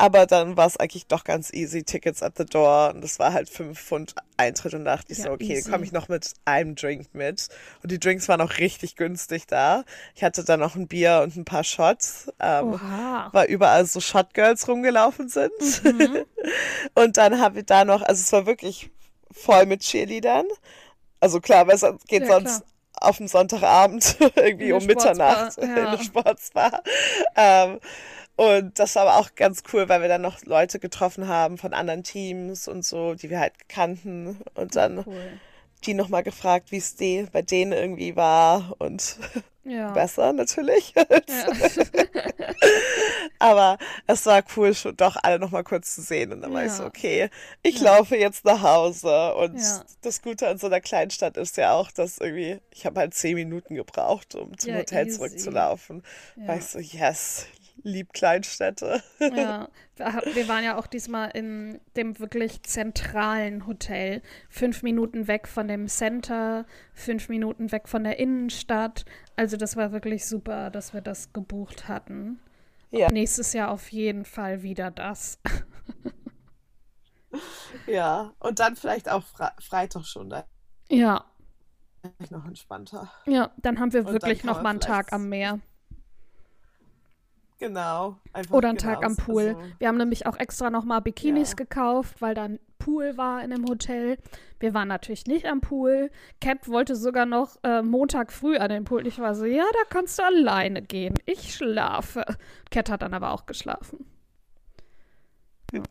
Aber 0.00 0.26
dann 0.26 0.56
war 0.56 0.68
es 0.68 0.76
eigentlich 0.76 1.08
doch 1.08 1.24
ganz 1.24 1.52
easy, 1.52 1.82
Tickets 1.82 2.22
at 2.22 2.38
the 2.38 2.46
door. 2.46 2.92
Und 2.94 3.02
das 3.02 3.18
war 3.18 3.32
halt 3.32 3.50
fünf 3.50 3.80
Pfund 3.80 4.14
Eintritt 4.36 4.72
und 4.74 4.84
dachte 4.84 5.10
ich 5.10 5.18
ja, 5.18 5.24
so, 5.24 5.32
okay, 5.32 5.60
komme 5.62 5.84
ich 5.84 5.90
noch 5.90 6.08
mit 6.08 6.34
einem 6.44 6.76
Drink 6.76 7.12
mit. 7.14 7.48
Und 7.82 7.90
die 7.90 7.98
Drinks 7.98 8.28
waren 8.28 8.40
auch 8.40 8.58
richtig 8.58 8.94
günstig 8.94 9.48
da. 9.48 9.84
Ich 10.14 10.22
hatte 10.22 10.44
dann 10.44 10.60
noch 10.60 10.76
ein 10.76 10.86
Bier 10.86 11.22
und 11.24 11.34
ein 11.36 11.44
paar 11.44 11.64
Shots. 11.64 12.32
Ähm, 12.38 12.74
Oha. 12.74 13.28
Weil 13.32 13.48
überall 13.48 13.84
so 13.86 13.98
Shotgirls 13.98 14.68
rumgelaufen 14.68 15.28
sind. 15.28 15.50
Mhm. 15.82 16.24
und 16.94 17.16
dann 17.16 17.40
habe 17.40 17.58
ich 17.58 17.66
da 17.66 17.84
noch, 17.84 18.02
also 18.02 18.22
es 18.22 18.32
war 18.32 18.46
wirklich 18.46 18.90
voll 19.32 19.66
mit 19.66 19.80
Cheerleadern. 19.80 20.46
Also 21.18 21.40
klar, 21.40 21.66
weil 21.66 21.74
es 21.74 21.84
geht 22.06 22.22
ja, 22.22 22.28
sonst 22.28 22.60
klar. 22.60 23.10
auf 23.10 23.16
dem 23.16 23.26
Sonntagabend 23.26 24.16
irgendwie 24.36 24.70
um 24.70 24.86
Mitternacht 24.86 25.56
ja. 25.58 25.64
in 25.64 25.76
eine 25.76 25.98
Sportsbar. 26.04 26.84
Ähm, 27.34 27.80
und 28.38 28.78
das 28.78 28.94
war 28.94 29.02
aber 29.02 29.16
auch 29.16 29.34
ganz 29.34 29.64
cool, 29.72 29.88
weil 29.88 30.00
wir 30.00 30.06
dann 30.06 30.22
noch 30.22 30.44
Leute 30.44 30.78
getroffen 30.78 31.26
haben 31.26 31.58
von 31.58 31.74
anderen 31.74 32.04
Teams 32.04 32.68
und 32.68 32.84
so, 32.84 33.14
die 33.14 33.30
wir 33.30 33.40
halt 33.40 33.68
kannten. 33.68 34.38
Und 34.54 34.76
dann 34.76 34.98
cool. 35.04 35.40
die 35.84 35.92
nochmal 35.92 36.22
gefragt, 36.22 36.70
wie 36.70 36.76
es 36.76 36.94
bei 37.32 37.42
denen 37.42 37.72
irgendwie 37.72 38.14
war. 38.14 38.76
Und 38.78 39.18
ja. 39.64 39.90
besser 39.92 40.32
natürlich. 40.32 40.94
Ja. 40.96 41.04
aber 43.40 43.76
es 44.06 44.24
war 44.24 44.44
cool, 44.56 44.72
schon 44.72 44.96
doch 44.96 45.16
alle 45.20 45.40
nochmal 45.40 45.64
kurz 45.64 45.96
zu 45.96 46.02
sehen. 46.02 46.32
Und 46.32 46.40
dann 46.42 46.52
ja. 46.52 46.58
war 46.58 46.64
ich 46.64 46.72
so, 46.72 46.84
okay, 46.84 47.30
ich 47.64 47.80
laufe 47.80 48.16
jetzt 48.16 48.44
nach 48.44 48.62
Hause. 48.62 49.34
Und 49.34 49.60
das 50.02 50.22
Gute 50.22 50.46
an 50.46 50.58
so 50.58 50.68
einer 50.68 50.80
Kleinstadt 50.80 51.36
ist 51.36 51.56
ja 51.56 51.72
auch, 51.72 51.90
dass 51.90 52.18
irgendwie, 52.18 52.60
ich 52.70 52.86
habe 52.86 53.00
halt 53.00 53.14
zehn 53.14 53.34
Minuten 53.34 53.74
gebraucht, 53.74 54.36
um 54.36 54.56
zum 54.56 54.76
Hotel 54.76 55.08
easy. 55.08 55.16
zurückzulaufen. 55.16 56.04
Ja. 56.36 56.46
War 56.46 56.56
ich 56.56 56.66
so, 56.66 56.78
yes, 56.78 57.46
lieb 57.82 58.12
Kleinstädte. 58.12 59.02
Ja, 59.18 59.68
wir 59.98 60.48
waren 60.48 60.64
ja 60.64 60.78
auch 60.78 60.86
diesmal 60.86 61.30
in 61.30 61.80
dem 61.96 62.18
wirklich 62.18 62.62
zentralen 62.62 63.66
Hotel. 63.66 64.22
Fünf 64.48 64.82
Minuten 64.82 65.28
weg 65.28 65.48
von 65.48 65.68
dem 65.68 65.88
Center, 65.88 66.66
fünf 66.94 67.28
Minuten 67.28 67.72
weg 67.72 67.88
von 67.88 68.04
der 68.04 68.18
Innenstadt. 68.18 69.04
Also 69.36 69.56
das 69.56 69.76
war 69.76 69.92
wirklich 69.92 70.26
super, 70.26 70.70
dass 70.70 70.94
wir 70.94 71.00
das 71.00 71.32
gebucht 71.32 71.88
hatten. 71.88 72.40
Ja. 72.90 73.08
Nächstes 73.12 73.52
Jahr 73.52 73.70
auf 73.70 73.92
jeden 73.92 74.24
Fall 74.24 74.62
wieder 74.62 74.90
das. 74.90 75.40
ja, 77.86 78.32
und 78.38 78.60
dann 78.60 78.76
vielleicht 78.76 79.08
auch 79.08 79.24
Fre 79.24 79.52
Freitag 79.60 80.04
schon 80.06 80.30
da. 80.30 80.44
Ja. 80.88 81.24
Noch 82.30 82.46
entspannter. 82.46 83.10
Ja, 83.26 83.50
dann 83.58 83.78
haben 83.80 83.92
wir 83.92 84.06
und 84.06 84.12
wirklich 84.12 84.44
noch 84.44 84.62
mal 84.62 84.70
einen 84.70 84.80
Tag 84.80 85.12
am 85.12 85.28
Meer. 85.28 85.60
Genau. 87.58 88.16
Oder 88.50 88.68
einen 88.68 88.78
Tag 88.78 89.04
am 89.04 89.16
Pool. 89.16 89.48
Also. 89.48 89.60
Wir 89.78 89.88
haben 89.88 89.96
nämlich 89.96 90.26
auch 90.26 90.36
extra 90.36 90.70
nochmal 90.70 91.00
Bikinis 91.00 91.50
ja. 91.50 91.56
gekauft, 91.56 92.22
weil 92.22 92.34
da 92.34 92.44
ein 92.44 92.60
Pool 92.78 93.16
war 93.16 93.42
in 93.42 93.50
dem 93.50 93.66
Hotel. 93.68 94.16
Wir 94.60 94.74
waren 94.74 94.88
natürlich 94.88 95.26
nicht 95.26 95.46
am 95.46 95.60
Pool. 95.60 96.10
Cat 96.40 96.68
wollte 96.68 96.94
sogar 96.94 97.26
noch 97.26 97.56
äh, 97.64 97.82
Montag 97.82 98.32
früh 98.32 98.56
an 98.56 98.70
den 98.70 98.84
Pool. 98.84 99.06
Ich 99.06 99.18
war 99.18 99.34
so, 99.34 99.44
ja, 99.44 99.64
da 99.72 99.90
kannst 99.90 100.18
du 100.18 100.22
alleine 100.22 100.82
gehen. 100.82 101.14
Ich 101.26 101.54
schlafe. 101.54 102.24
Cat 102.70 102.90
hat 102.90 103.02
dann 103.02 103.14
aber 103.14 103.32
auch 103.32 103.46
geschlafen. 103.46 104.06
Ja. 105.72 105.82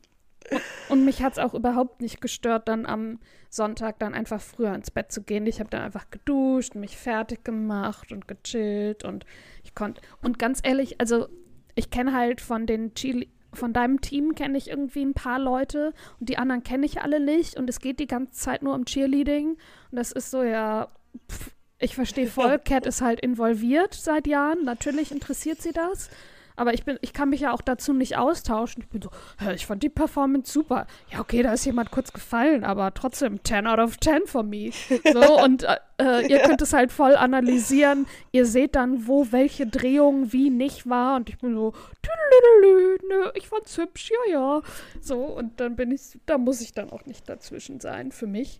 Und 0.87 1.03
mich 1.03 1.21
hat 1.21 1.33
es 1.33 1.39
auch 1.39 1.53
überhaupt 1.53 1.99
nicht 1.99 2.21
gestört, 2.21 2.69
dann 2.69 2.85
am 2.85 3.19
Sonntag 3.49 3.99
dann 3.99 4.13
einfach 4.13 4.39
früher 4.39 4.73
ins 4.73 4.91
Bett 4.91 5.11
zu 5.11 5.21
gehen. 5.23 5.45
Ich 5.45 5.59
habe 5.59 5.69
dann 5.69 5.81
einfach 5.81 6.09
geduscht, 6.09 6.75
mich 6.75 6.95
fertig 6.97 7.43
gemacht 7.43 8.13
und 8.13 8.29
gechillt 8.29 9.03
und 9.03 9.25
ich 9.65 9.75
konnte. 9.75 10.01
Und 10.21 10.39
ganz 10.39 10.61
ehrlich, 10.63 11.01
also 11.01 11.27
ich 11.77 11.91
kenne 11.91 12.13
halt 12.13 12.41
von 12.41 12.65
den 12.65 12.93
Chili 12.95 13.29
von 13.53 13.71
deinem 13.73 14.01
Team 14.01 14.35
kenne 14.35 14.57
ich 14.57 14.69
irgendwie 14.69 15.03
ein 15.03 15.13
paar 15.13 15.39
Leute 15.39 15.93
und 16.19 16.29
die 16.29 16.37
anderen 16.37 16.63
kenne 16.63 16.85
ich 16.85 17.01
alle 17.01 17.19
nicht 17.19 17.57
und 17.57 17.69
es 17.69 17.79
geht 17.79 17.99
die 17.99 18.05
ganze 18.05 18.33
Zeit 18.33 18.61
nur 18.61 18.75
um 18.75 18.85
Cheerleading. 18.85 19.51
Und 19.51 19.57
das 19.91 20.11
ist 20.11 20.29
so 20.29 20.43
ja 20.43 20.89
pff, 21.31 21.51
ich 21.79 21.95
verstehe 21.95 22.27
voll, 22.27 22.59
Cat 22.59 22.85
ist 22.85 23.01
halt 23.01 23.19
involviert 23.21 23.93
seit 23.93 24.27
Jahren, 24.27 24.65
natürlich 24.65 25.11
interessiert 25.11 25.61
sie 25.61 25.71
das, 25.71 26.09
aber 26.57 26.73
ich 26.73 26.83
bin, 26.83 26.97
ich 27.01 27.13
kann 27.13 27.29
mich 27.29 27.41
ja 27.41 27.53
auch 27.53 27.61
dazu 27.61 27.93
nicht 27.93 28.17
austauschen. 28.17 28.83
Ich 28.83 28.89
bin 28.89 29.01
so, 29.01 29.09
ich 29.53 29.67
fand 29.67 29.83
die 29.83 29.89
Performance 29.89 30.51
super. 30.51 30.87
Ja, 31.11 31.19
okay, 31.19 31.43
da 31.43 31.53
ist 31.53 31.65
jemand 31.65 31.91
kurz 31.91 32.11
gefallen, 32.11 32.63
aber 32.63 32.93
trotzdem 32.95 33.43
10 33.43 33.67
out 33.67 33.79
of 33.79 33.99
10 33.99 34.25
for 34.25 34.41
me. 34.43 34.71
So, 35.13 35.39
und 35.43 35.63
äh, 35.63 35.77
äh, 35.99 36.27
ihr 36.27 36.39
könnt 36.39 36.61
es 36.61 36.73
halt 36.73 36.91
voll 36.91 37.15
analysieren. 37.15 38.07
Ihr 38.31 38.47
seht 38.47 38.75
dann, 38.75 39.07
wo 39.07 39.31
welche 39.31 39.67
Drehung 39.67 40.33
wie 40.33 40.49
nicht 40.49 40.89
war. 40.89 41.17
Und 41.17 41.29
ich 41.29 41.37
bin 41.37 41.53
so, 41.53 41.73
nö, 43.07 43.29
ich 43.35 43.47
fand's 43.47 43.77
hübsch, 43.77 44.11
ja, 44.11 44.33
ja. 44.33 44.61
So, 44.99 45.25
und 45.25 45.59
dann 45.59 45.75
bin 45.75 45.91
ich, 45.91 46.19
da 46.25 46.39
muss 46.39 46.61
ich 46.61 46.73
dann 46.73 46.89
auch 46.89 47.05
nicht 47.05 47.29
dazwischen 47.29 47.79
sein 47.79 48.11
für 48.11 48.27
mich. 48.27 48.59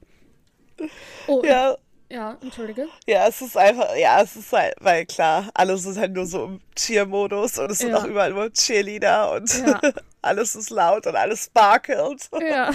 Oh, 1.28 1.42
ja. 1.44 1.76
Ja, 2.10 2.38
entschuldige. 2.42 2.88
Ja, 3.06 3.28
es 3.28 3.42
ist 3.42 3.58
einfach, 3.58 3.96
ja, 3.98 4.22
es 4.22 4.36
ist 4.38 4.54
halt, 4.54 4.76
weil 4.80 5.06
klar, 5.06 5.50
alles 5.54 5.86
ist 5.86 5.98
halt 5.98 6.14
nur 6.14 6.26
so 6.26 6.46
im 6.46 6.62
Cheer-Modus 6.76 7.60
und 7.60 7.72
es 7.72 7.80
sind 7.80 7.94
auch 7.94 8.06
überall 8.06 8.32
nur 8.32 8.52
Cheerleader 8.52 9.34
und 9.34 9.54
ja. 9.66 9.82
alles 10.22 10.56
ist 10.56 10.70
laut 10.70 11.06
und 11.06 11.16
alles 11.16 11.46
sparkelt. 11.46 12.30
Ja, 12.40 12.72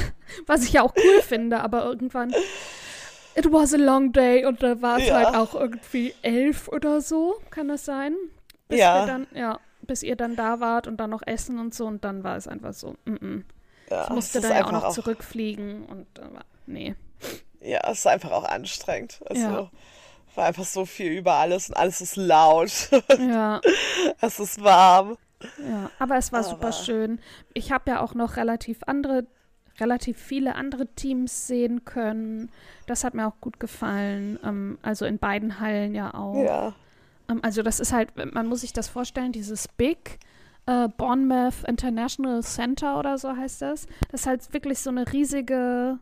was 0.46 0.64
ich 0.64 0.74
ja 0.74 0.82
auch 0.82 0.94
cool 0.96 1.22
finde, 1.22 1.60
aber 1.60 1.84
irgendwann, 1.84 2.34
it 3.34 3.50
was 3.50 3.72
a 3.72 3.78
long 3.78 4.12
day 4.12 4.44
und 4.44 4.62
da 4.62 4.82
war 4.82 4.98
es 4.98 5.06
ja. 5.06 5.16
halt 5.16 5.34
auch 5.34 5.54
irgendwie 5.54 6.14
elf 6.20 6.68
oder 6.68 7.00
so, 7.00 7.40
kann 7.50 7.68
das 7.68 7.86
sein? 7.86 8.14
Bis 8.68 8.80
ja. 8.80 9.06
Dann, 9.06 9.26
ja, 9.34 9.60
bis 9.80 10.02
ihr 10.02 10.16
dann 10.16 10.36
da 10.36 10.60
wart 10.60 10.86
und 10.86 10.98
dann 10.98 11.08
noch 11.08 11.22
essen 11.24 11.58
und 11.58 11.74
so 11.74 11.86
und 11.86 12.04
dann 12.04 12.22
war 12.22 12.36
es 12.36 12.46
einfach 12.46 12.74
so, 12.74 12.96
mm 13.06 13.14
-mm. 13.14 13.42
Ja, 13.90 14.04
ich 14.04 14.10
musste 14.10 14.40
da 14.42 14.54
ja 14.54 14.64
auch 14.66 14.72
noch 14.72 14.90
zurückfliegen 14.90 15.84
und 15.84 16.18
äh, 16.18 16.40
nee 16.66 16.96
ja, 17.64 17.80
es 17.90 18.00
ist 18.00 18.06
einfach 18.06 18.30
auch 18.32 18.44
anstrengend. 18.44 19.20
Also 19.28 19.42
ja. 19.42 19.70
war 20.34 20.46
einfach 20.46 20.64
so 20.64 20.84
viel 20.84 21.12
über 21.12 21.34
alles 21.34 21.68
und 21.68 21.76
alles 21.76 22.00
ist 22.00 22.16
laut. 22.16 22.90
Ja. 23.18 23.60
es 24.20 24.40
ist 24.40 24.62
warm. 24.62 25.16
Ja, 25.58 25.90
aber 25.98 26.16
es 26.16 26.32
war 26.32 26.40
aber. 26.40 26.48
super 26.48 26.72
schön. 26.72 27.20
Ich 27.54 27.72
habe 27.72 27.90
ja 27.90 28.00
auch 28.00 28.14
noch 28.14 28.36
relativ 28.36 28.78
andere, 28.86 29.26
relativ 29.80 30.18
viele 30.18 30.54
andere 30.54 30.86
Teams 30.86 31.46
sehen 31.46 31.84
können. 31.84 32.50
Das 32.86 33.04
hat 33.04 33.14
mir 33.14 33.26
auch 33.26 33.40
gut 33.40 33.58
gefallen. 33.58 34.38
Ähm, 34.44 34.78
also 34.82 35.04
in 35.04 35.18
beiden 35.18 35.60
Hallen 35.60 35.94
ja 35.94 36.14
auch. 36.14 36.42
Ja. 36.42 36.74
Ähm, 37.28 37.40
also 37.42 37.62
das 37.62 37.80
ist 37.80 37.92
halt, 37.92 38.10
man 38.34 38.46
muss 38.46 38.60
sich 38.60 38.72
das 38.72 38.88
vorstellen, 38.88 39.32
dieses 39.32 39.68
Big. 39.68 40.18
Uh, 40.70 40.86
Bournemouth 40.96 41.64
International 41.66 42.40
Center 42.44 42.96
oder 42.96 43.18
so 43.18 43.36
heißt 43.36 43.62
das. 43.62 43.88
Das 44.12 44.20
ist 44.20 44.26
halt 44.28 44.52
wirklich 44.52 44.78
so 44.78 44.90
eine 44.90 45.12
riesige 45.12 45.98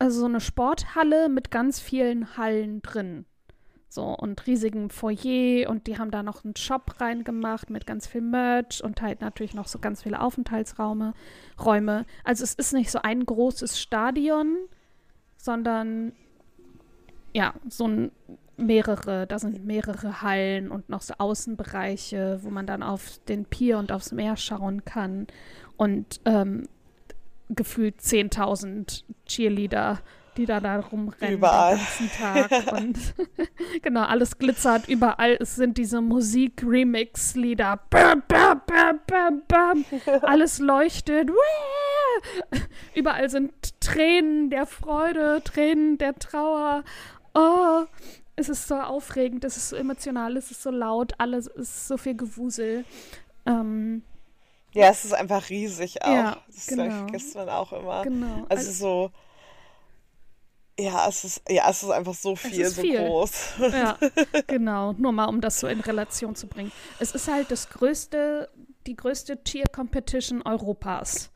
also 0.00 0.20
so 0.20 0.26
eine 0.26 0.40
Sporthalle 0.40 1.28
mit 1.28 1.50
ganz 1.50 1.78
vielen 1.78 2.36
Hallen 2.36 2.82
drin. 2.82 3.26
So, 3.88 4.04
und 4.04 4.46
riesigem 4.46 4.88
Foyer 4.88 5.68
und 5.68 5.88
die 5.88 5.98
haben 5.98 6.12
da 6.12 6.22
noch 6.22 6.44
einen 6.44 6.54
Shop 6.54 7.00
reingemacht 7.00 7.70
mit 7.70 7.88
ganz 7.88 8.06
viel 8.06 8.20
Merch 8.20 8.84
und 8.84 9.02
halt 9.02 9.20
natürlich 9.20 9.52
noch 9.52 9.66
so 9.66 9.80
ganz 9.80 10.04
viele 10.04 10.20
Aufenthaltsräume. 10.20 11.12
Räume. 11.62 12.06
Also 12.22 12.44
es 12.44 12.54
ist 12.54 12.72
nicht 12.72 12.90
so 12.90 13.00
ein 13.02 13.26
großes 13.26 13.80
Stadion, 13.80 14.56
sondern 15.36 16.12
ja, 17.32 17.52
so 17.68 17.88
ein 17.88 18.12
mehrere, 18.56 19.26
da 19.26 19.38
sind 19.38 19.64
mehrere 19.64 20.22
Hallen 20.22 20.70
und 20.70 20.88
noch 20.88 21.02
so 21.02 21.14
Außenbereiche, 21.18 22.40
wo 22.42 22.50
man 22.50 22.66
dann 22.66 22.82
auf 22.84 23.18
den 23.28 23.44
Pier 23.44 23.78
und 23.78 23.90
aufs 23.90 24.12
Meer 24.12 24.36
schauen 24.36 24.84
kann. 24.84 25.26
Und 25.76 26.20
ähm, 26.26 26.68
gefühlt 27.50 28.00
10.000 28.00 29.04
Cheerleader, 29.26 30.00
die 30.36 30.46
da, 30.46 30.60
da 30.60 30.78
rumrennen 30.80 31.34
überall. 31.34 31.76
den 31.76 31.84
ganzen 31.84 32.10
Tag. 32.10 32.72
Und 32.80 32.98
genau, 33.82 34.02
alles 34.02 34.38
glitzert, 34.38 34.88
überall 34.88 35.36
es 35.40 35.56
sind 35.56 35.78
diese 35.78 36.00
Musik-Remix-Lieder. 36.00 37.80
Alles 40.22 40.58
leuchtet. 40.58 41.30
überall 42.94 43.28
sind 43.28 43.52
Tränen 43.80 44.50
der 44.50 44.66
Freude, 44.66 45.42
Tränen 45.44 45.98
der 45.98 46.14
Trauer. 46.14 46.84
Oh, 47.34 47.84
es 48.36 48.48
ist 48.48 48.68
so 48.68 48.76
aufregend, 48.76 49.44
es 49.44 49.56
ist 49.56 49.70
so 49.70 49.76
emotional, 49.76 50.36
es 50.36 50.50
ist 50.50 50.62
so 50.62 50.70
laut, 50.70 51.12
alles 51.18 51.46
ist 51.46 51.88
so 51.88 51.96
viel 51.96 52.16
Gewusel. 52.16 52.84
Ähm, 53.46 54.02
ja, 54.72 54.88
es 54.90 55.04
ist 55.04 55.14
einfach 55.14 55.48
riesig 55.50 56.02
auch. 56.02 56.12
Ja, 56.12 56.38
das 56.46 56.66
genau. 56.66 56.90
vergisst 56.90 57.34
man 57.34 57.48
auch 57.48 57.72
immer. 57.72 58.02
Genau. 58.02 58.46
Also, 58.48 58.68
also 58.68 58.72
so. 58.72 59.10
Ja, 60.78 61.06
es 61.08 61.24
ist, 61.24 61.42
ja, 61.48 61.68
es 61.68 61.82
ist 61.82 61.90
einfach 61.90 62.14
so 62.14 62.36
viel, 62.36 62.66
so 62.66 62.80
viel. 62.80 62.98
groß. 62.98 63.54
Ja, 63.72 63.98
genau. 64.46 64.92
Nur 64.94 65.12
mal, 65.12 65.26
um 65.26 65.40
das 65.40 65.60
so 65.60 65.66
in 65.66 65.80
Relation 65.80 66.34
zu 66.34 66.46
bringen. 66.46 66.72
Es 66.98 67.14
ist 67.14 67.28
halt 67.28 67.50
das 67.50 67.68
größte, 67.68 68.48
die 68.86 68.96
größte 68.96 69.42
Tier-Competition 69.42 70.42
Europas. 70.42 71.30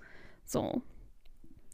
So. 0.47 0.83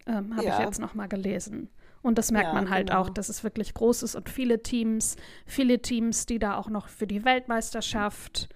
Ähm, 0.07 0.35
Habe 0.37 0.47
ja. 0.47 0.59
ich 0.59 0.65
jetzt 0.65 0.81
nochmal 0.81 1.09
gelesen. 1.09 1.71
Und 2.03 2.19
das 2.19 2.31
merkt 2.31 2.49
ja, 2.49 2.55
man 2.55 2.71
halt 2.71 2.89
genau. 2.89 3.03
auch, 3.03 3.11
dass 3.11 3.29
es 3.29 3.45
wirklich 3.45 3.75
groß 3.75 4.03
ist 4.03 4.15
und 4.15 4.29
viele 4.31 4.63
Teams, 4.63 5.17
viele 5.47 5.81
Teams, 5.83 6.27
die 6.27 6.39
da 6.39 6.57
auch 6.57 6.69
noch 6.69 6.89
für 6.89 7.07
die 7.07 7.25
Weltmeisterschaft 7.25 8.49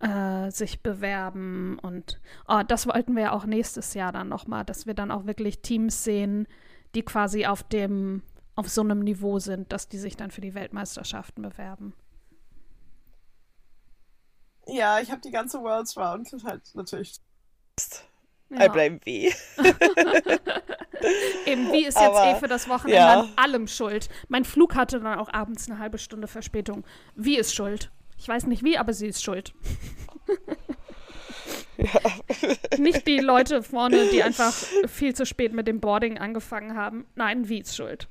äh, 0.00 0.50
sich 0.50 0.82
bewerben. 0.82 1.78
Und 1.80 2.20
oh, 2.46 2.62
das 2.66 2.86
wollten 2.86 3.14
wir 3.16 3.24
ja 3.24 3.32
auch 3.32 3.46
nächstes 3.46 3.94
Jahr 3.94 4.12
dann 4.12 4.28
nochmal, 4.28 4.64
dass 4.64 4.86
wir 4.86 4.94
dann 4.94 5.10
auch 5.10 5.26
wirklich 5.26 5.60
Teams 5.60 6.04
sehen, 6.04 6.46
die 6.94 7.02
quasi 7.02 7.46
auf 7.46 7.62
dem, 7.62 8.22
auf 8.54 8.68
so 8.68 8.80
einem 8.80 9.00
Niveau 9.00 9.38
sind, 9.38 9.72
dass 9.72 9.88
die 9.88 9.98
sich 9.98 10.16
dann 10.16 10.30
für 10.30 10.40
die 10.40 10.54
Weltmeisterschaften 10.54 11.42
bewerben. 11.42 11.94
Ja, 14.66 15.00
ich 15.00 15.10
habe 15.10 15.20
die 15.20 15.30
ganze 15.30 15.60
Worlds 15.62 15.96
Round 15.96 16.30
halt 16.44 16.74
natürlich. 16.74 17.20
Ja. 18.50 18.66
I 18.66 18.68
blame 18.68 18.98
V. 18.98 19.10
Eben, 21.46 21.72
wie 21.72 21.86
ist 21.86 21.98
jetzt 21.98 22.08
Aber, 22.08 22.26
eh 22.26 22.34
für 22.36 22.48
das 22.48 22.68
Wochenende 22.68 22.96
ja. 22.96 23.20
an 23.20 23.32
allem 23.36 23.66
schuld. 23.68 24.08
Mein 24.28 24.44
Flug 24.44 24.74
hatte 24.74 25.00
dann 25.00 25.18
auch 25.18 25.32
abends 25.32 25.70
eine 25.70 25.78
halbe 25.78 25.98
Stunde 25.98 26.26
Verspätung. 26.26 26.84
Wie 27.14 27.38
ist 27.38 27.54
schuld? 27.54 27.90
Ich 28.18 28.28
weiß 28.28 28.46
nicht 28.46 28.64
wie, 28.64 28.76
aber 28.78 28.92
sie 28.92 29.06
ist 29.06 29.22
schuld. 29.22 29.54
Ja. 31.78 32.00
Nicht 32.76 33.06
die 33.06 33.20
Leute 33.20 33.62
vorne, 33.62 34.08
die 34.10 34.22
einfach 34.22 34.52
viel 34.88 35.14
zu 35.14 35.24
spät 35.24 35.52
mit 35.52 35.68
dem 35.68 35.78
Boarding 35.78 36.18
angefangen 36.18 36.76
haben. 36.76 37.06
Nein, 37.14 37.48
wie 37.48 37.60
ist 37.60 37.76
schuld. 37.76 38.08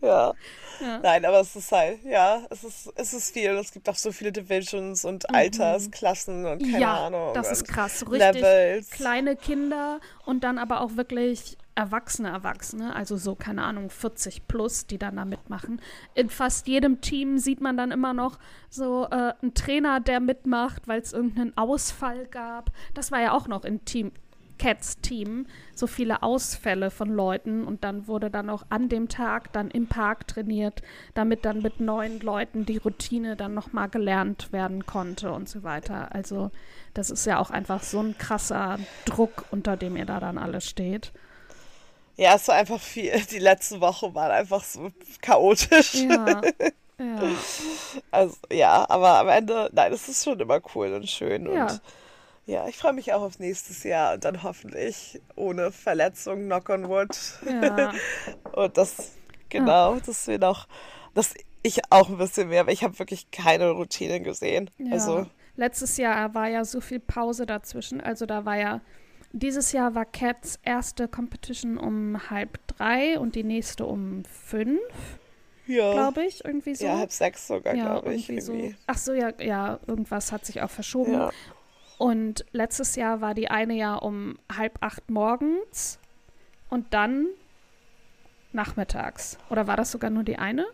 Ja. 0.00 0.32
ja. 0.80 0.98
Nein, 1.02 1.24
aber 1.24 1.40
es 1.40 1.56
ist 1.56 1.72
halt, 1.72 2.04
ja, 2.04 2.42
es 2.50 2.62
ist, 2.62 2.92
es 2.94 3.12
ist 3.14 3.32
viel. 3.32 3.50
Es 3.52 3.72
gibt 3.72 3.88
auch 3.88 3.96
so 3.96 4.12
viele 4.12 4.30
Divisions 4.30 5.04
und 5.04 5.24
mhm. 5.28 5.34
Altersklassen 5.34 6.46
und 6.46 6.62
keine 6.62 6.80
ja, 6.80 7.06
Ahnung. 7.06 7.34
Das 7.34 7.50
ist 7.50 7.66
krass. 7.66 8.00
So 8.00 8.06
richtig 8.06 8.34
Levels. 8.34 8.90
kleine 8.90 9.34
Kinder 9.34 10.00
und 10.24 10.44
dann 10.44 10.58
aber 10.58 10.82
auch 10.82 10.96
wirklich 10.96 11.58
erwachsene 11.76 12.30
Erwachsene, 12.30 12.96
also 12.96 13.16
so, 13.16 13.34
keine 13.34 13.62
Ahnung, 13.62 13.90
40 13.90 14.48
plus, 14.48 14.86
die 14.86 14.98
dann 14.98 15.16
da 15.16 15.24
mitmachen. 15.24 15.80
In 16.14 16.30
fast 16.30 16.66
jedem 16.66 17.00
Team 17.00 17.38
sieht 17.38 17.60
man 17.60 17.76
dann 17.76 17.92
immer 17.92 18.14
noch 18.14 18.38
so 18.68 19.04
äh, 19.10 19.34
einen 19.40 19.54
Trainer, 19.54 20.00
der 20.00 20.20
mitmacht, 20.20 20.88
weil 20.88 21.00
es 21.00 21.12
irgendeinen 21.12 21.56
Ausfall 21.56 22.26
gab. 22.26 22.72
Das 22.94 23.12
war 23.12 23.20
ja 23.20 23.32
auch 23.32 23.46
noch 23.46 23.64
in 23.64 23.84
Team, 23.84 24.10
Cats 24.58 25.00
Team 25.00 25.46
so 25.74 25.86
viele 25.86 26.22
Ausfälle 26.22 26.90
von 26.90 27.10
Leuten 27.10 27.64
und 27.64 27.84
dann 27.84 28.08
wurde 28.08 28.30
dann 28.30 28.48
auch 28.48 28.64
an 28.70 28.88
dem 28.88 29.08
Tag 29.08 29.52
dann 29.52 29.70
im 29.70 29.86
Park 29.86 30.26
trainiert, 30.26 30.82
damit 31.14 31.44
dann 31.44 31.60
mit 31.60 31.80
neuen 31.80 32.20
Leuten 32.20 32.64
die 32.64 32.78
Routine 32.78 33.36
dann 33.36 33.54
nochmal 33.54 33.88
gelernt 33.88 34.52
werden 34.52 34.86
konnte 34.86 35.30
und 35.32 35.48
so 35.48 35.62
weiter. 35.62 36.14
Also 36.14 36.50
das 36.94 37.10
ist 37.10 37.26
ja 37.26 37.38
auch 37.38 37.50
einfach 37.50 37.82
so 37.82 38.00
ein 38.00 38.16
krasser 38.16 38.78
Druck, 39.04 39.44
unter 39.50 39.76
dem 39.76 39.96
ihr 39.96 40.06
da 40.06 40.20
dann 40.20 40.38
alle 40.38 40.60
steht. 40.62 41.12
Ja, 42.16 42.34
es 42.34 42.48
war 42.48 42.56
einfach 42.56 42.80
viel. 42.80 43.12
Die 43.30 43.38
letzten 43.38 43.80
Wochen 43.80 44.14
waren 44.14 44.30
einfach 44.30 44.64
so 44.64 44.90
chaotisch. 45.20 45.94
Ja. 45.94 46.40
Ja. 46.98 47.20
Also, 48.10 48.36
ja, 48.50 48.88
aber 48.88 49.18
am 49.18 49.28
Ende, 49.28 49.68
nein, 49.74 49.92
es 49.92 50.08
ist 50.08 50.24
schon 50.24 50.40
immer 50.40 50.62
cool 50.74 50.94
und 50.94 51.06
schön. 51.06 51.44
Ja. 51.44 51.66
Und 51.66 51.82
ja, 52.46 52.66
ich 52.68 52.78
freue 52.78 52.94
mich 52.94 53.12
auch 53.12 53.20
aufs 53.20 53.38
nächste 53.38 53.86
Jahr 53.86 54.14
und 54.14 54.24
dann 54.24 54.42
hoffentlich 54.42 55.20
ohne 55.34 55.72
Verletzung, 55.72 56.44
knock 56.44 56.70
on 56.70 56.88
wood. 56.88 57.10
Ja. 57.44 57.92
und 58.52 58.78
das, 58.78 59.12
genau, 59.50 59.94
ja. 59.96 60.00
dass 60.06 60.26
wir 60.26 60.38
noch, 60.38 60.68
dass 61.12 61.34
ich 61.62 61.80
auch 61.90 62.08
ein 62.08 62.16
bisschen 62.16 62.48
mehr, 62.48 62.66
weil 62.66 62.72
ich 62.72 62.82
habe 62.82 62.98
wirklich 62.98 63.30
keine 63.30 63.72
Routine 63.72 64.20
gesehen. 64.22 64.70
Ja. 64.78 64.92
Also. 64.92 65.26
Letztes 65.56 65.98
Jahr 65.98 66.34
war 66.34 66.48
ja 66.48 66.64
so 66.64 66.80
viel 66.80 67.00
Pause 67.00 67.44
dazwischen, 67.44 68.00
also 68.00 68.24
da 68.24 68.46
war 68.46 68.56
ja 68.56 68.80
dieses 69.38 69.72
Jahr 69.72 69.94
war 69.94 70.04
Cats 70.04 70.58
erste 70.62 71.08
Competition 71.08 71.76
um 71.78 72.30
halb 72.30 72.58
drei 72.66 73.18
und 73.18 73.34
die 73.34 73.44
nächste 73.44 73.86
um 73.86 74.24
fünf. 74.24 74.80
Ja. 75.66 75.92
Glaube 75.92 76.24
ich, 76.24 76.44
irgendwie 76.44 76.74
so. 76.74 76.86
Ja, 76.86 76.98
halb 76.98 77.10
sechs 77.12 77.46
sogar, 77.46 77.74
ja, 77.74 77.84
glaube 77.84 78.14
ich. 78.14 78.30
Irgendwie. 78.30 78.70
So. 78.70 78.74
Ach 78.86 78.98
so, 78.98 79.12
ja, 79.12 79.32
ja, 79.40 79.80
irgendwas 79.86 80.32
hat 80.32 80.46
sich 80.46 80.62
auch 80.62 80.70
verschoben. 80.70 81.12
Ja. 81.12 81.30
Und 81.98 82.44
letztes 82.52 82.96
Jahr 82.96 83.20
war 83.20 83.34
die 83.34 83.48
eine 83.48 83.74
ja 83.74 83.94
um 83.94 84.38
halb 84.54 84.78
acht 84.80 85.10
morgens 85.10 85.98
und 86.68 86.94
dann 86.94 87.26
nachmittags. 88.52 89.38
Oder 89.50 89.66
war 89.66 89.76
das 89.76 89.90
sogar 89.90 90.10
nur 90.10 90.24
die 90.24 90.38
eine? 90.38 90.66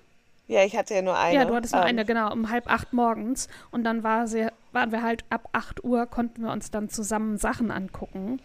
Ja, 0.49 0.64
ich 0.64 0.76
hatte 0.76 0.94
ja 0.94 1.02
nur 1.02 1.18
eine. 1.18 1.34
Ja, 1.34 1.44
du 1.44 1.54
hattest 1.54 1.72
nur 1.72 1.82
um. 1.82 1.88
eine, 1.88 2.00
ähm. 2.02 2.06
genau, 2.06 2.32
um 2.32 2.50
halb 2.50 2.70
acht 2.70 2.92
morgens. 2.92 3.49
Und 3.70 3.84
dann 3.84 4.02
war 4.02 4.26
sie, 4.26 4.49
waren 4.72 4.92
wir 4.92 5.02
halt 5.02 5.25
ab 5.30 5.49
acht 5.52 5.84
Uhr, 5.84 6.06
konnten 6.06 6.42
wir 6.42 6.52
uns 6.52 6.70
dann 6.70 6.88
zusammen 6.88 7.38
Sachen 7.38 7.70
angucken. 7.70 8.40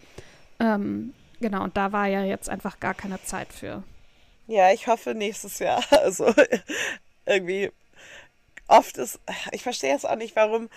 Ähm, 0.60 1.12
genau, 1.40 1.64
und 1.64 1.76
da 1.76 1.92
war 1.92 2.06
ja 2.06 2.24
jetzt 2.24 2.48
einfach 2.48 2.80
gar 2.80 2.94
keine 2.94 3.22
Zeit 3.22 3.52
für. 3.52 3.82
Ja, 4.46 4.72
ich 4.72 4.86
hoffe 4.86 5.14
nächstes 5.14 5.58
Jahr. 5.58 5.82
Also 5.90 6.32
irgendwie 7.26 7.70
oft 8.68 8.96
ist, 8.98 9.20
ich 9.52 9.62
verstehe 9.62 9.92
jetzt 9.92 10.08
auch 10.08 10.16
nicht, 10.16 10.36
warum 10.36 10.68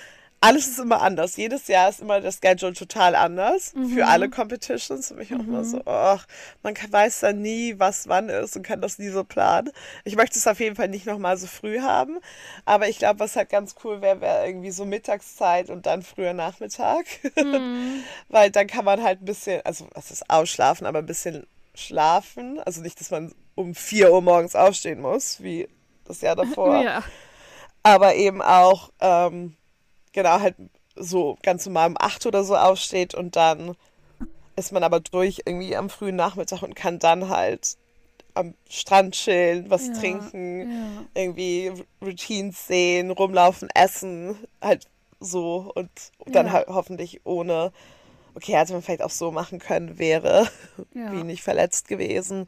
alles 0.44 0.68
ist 0.68 0.80
immer 0.80 1.02
anders. 1.02 1.38
Jedes 1.38 1.68
Jahr 1.68 1.90
ist 1.90 2.02
immer 2.02 2.20
das 2.20 2.40
Schedule 2.44 2.74
total 2.74 3.16
anders 3.16 3.76
mhm. 3.76 3.90
für 3.90 4.08
alle 4.08 4.28
Competitions. 4.28 5.10
Für 5.10 5.14
mich 5.14 5.30
mhm. 5.30 5.40
auch 5.40 5.44
immer 5.44 5.64
so, 5.64 5.82
oh, 5.86 6.18
man 6.64 6.74
kann, 6.74 6.92
weiß 6.92 7.20
dann 7.20 7.42
nie, 7.42 7.78
was 7.78 8.08
wann 8.08 8.28
ist 8.28 8.58
und 8.58 8.64
kann 8.64 8.82
das 8.82 8.98
nie 8.98 9.10
so 9.10 9.24
planen. 9.24 9.72
Ich 10.04 10.16
möchte 10.16 10.40
es 10.40 10.48
auf 10.48 10.60
jeden 10.60 10.76
Fall 10.76 10.88
nicht 10.88 11.06
nochmal 11.06 11.38
so 11.38 11.46
früh 11.46 11.82
haben. 11.82 12.18
Aber 12.66 12.90
ich 12.90 12.98
glaube, 12.98 13.20
was 13.20 13.36
halt 13.36 13.50
ganz 13.50 13.76
cool 13.84 14.02
wäre, 14.02 14.20
wäre 14.20 14.48
irgendwie 14.48 14.72
so 14.72 14.84
Mittagszeit 14.84 15.70
und 15.70 15.86
dann 15.86 16.02
früher 16.02 16.34
Nachmittag. 16.34 17.06
Mhm. 17.38 18.04
Weil 18.30 18.50
dann 18.50 18.66
kann 18.66 18.84
man 18.84 19.04
halt 19.04 19.22
ein 19.22 19.26
bisschen, 19.26 19.62
also 19.64 19.88
was 19.94 20.10
ist 20.10 20.28
ausschlafen, 20.28 20.88
aber 20.88 21.00
ein 21.00 21.06
bisschen 21.06 21.46
schlafen. 21.76 22.60
Also 22.66 22.82
nicht, 22.82 23.00
dass 23.00 23.12
man 23.12 23.32
um 23.54 23.76
4 23.76 24.12
Uhr 24.12 24.24
morgens 24.24 24.56
aufstehen 24.56 25.02
muss, 25.02 25.44
wie 25.44 25.70
das 26.06 26.22
Jahr 26.22 26.36
davor. 26.36 26.82
Ja. 26.84 27.04
Aber 27.84 28.14
eben 28.14 28.44
auch, 28.44 28.92
ähm, 29.00 29.56
genau, 30.14 30.40
halt 30.40 30.56
so 30.96 31.38
ganz 31.42 31.66
normal 31.66 31.90
um 31.90 31.98
8 32.00 32.26
oder 32.26 32.44
so 32.44 32.56
aufsteht 32.56 33.16
und 33.16 33.36
dann 33.36 33.76
ist 34.56 34.72
man 34.72 34.84
aber 34.84 35.00
durch 35.00 35.42
irgendwie 35.46 35.76
am 35.76 35.90
frühen 35.90 36.16
Nachmittag 36.16 36.62
und 36.62 36.76
kann 36.76 37.00
dann 37.00 37.30
halt 37.30 37.78
am 38.34 38.54
Strand 38.70 39.16
chillen, 39.16 39.70
was 39.70 39.88
ja, 39.88 39.94
trinken, 39.94 40.72
ja. 40.72 41.22
irgendwie 41.22 41.72
Routines 42.02 42.68
sehen, 42.68 43.12
rumlaufen, 43.12 43.70
essen, 43.74 44.38
halt 44.62 44.88
so 45.20 45.72
und 45.76 45.90
dann 46.26 46.48
ja. 46.48 46.52
halt 46.54 46.68
hoffentlich 46.68 47.22
ohne, 47.26 47.72
okay, 48.36 48.54
hätte 48.54 48.74
man 48.74 48.82
vielleicht 48.82 49.04
auch 49.04 49.10
so 49.10 49.32
machen 49.32 49.60
können, 49.60 50.00
wäre 50.00 50.48
wie 50.94 51.24
nicht 51.24 51.44
verletzt 51.44 51.88
gewesen, 51.88 52.48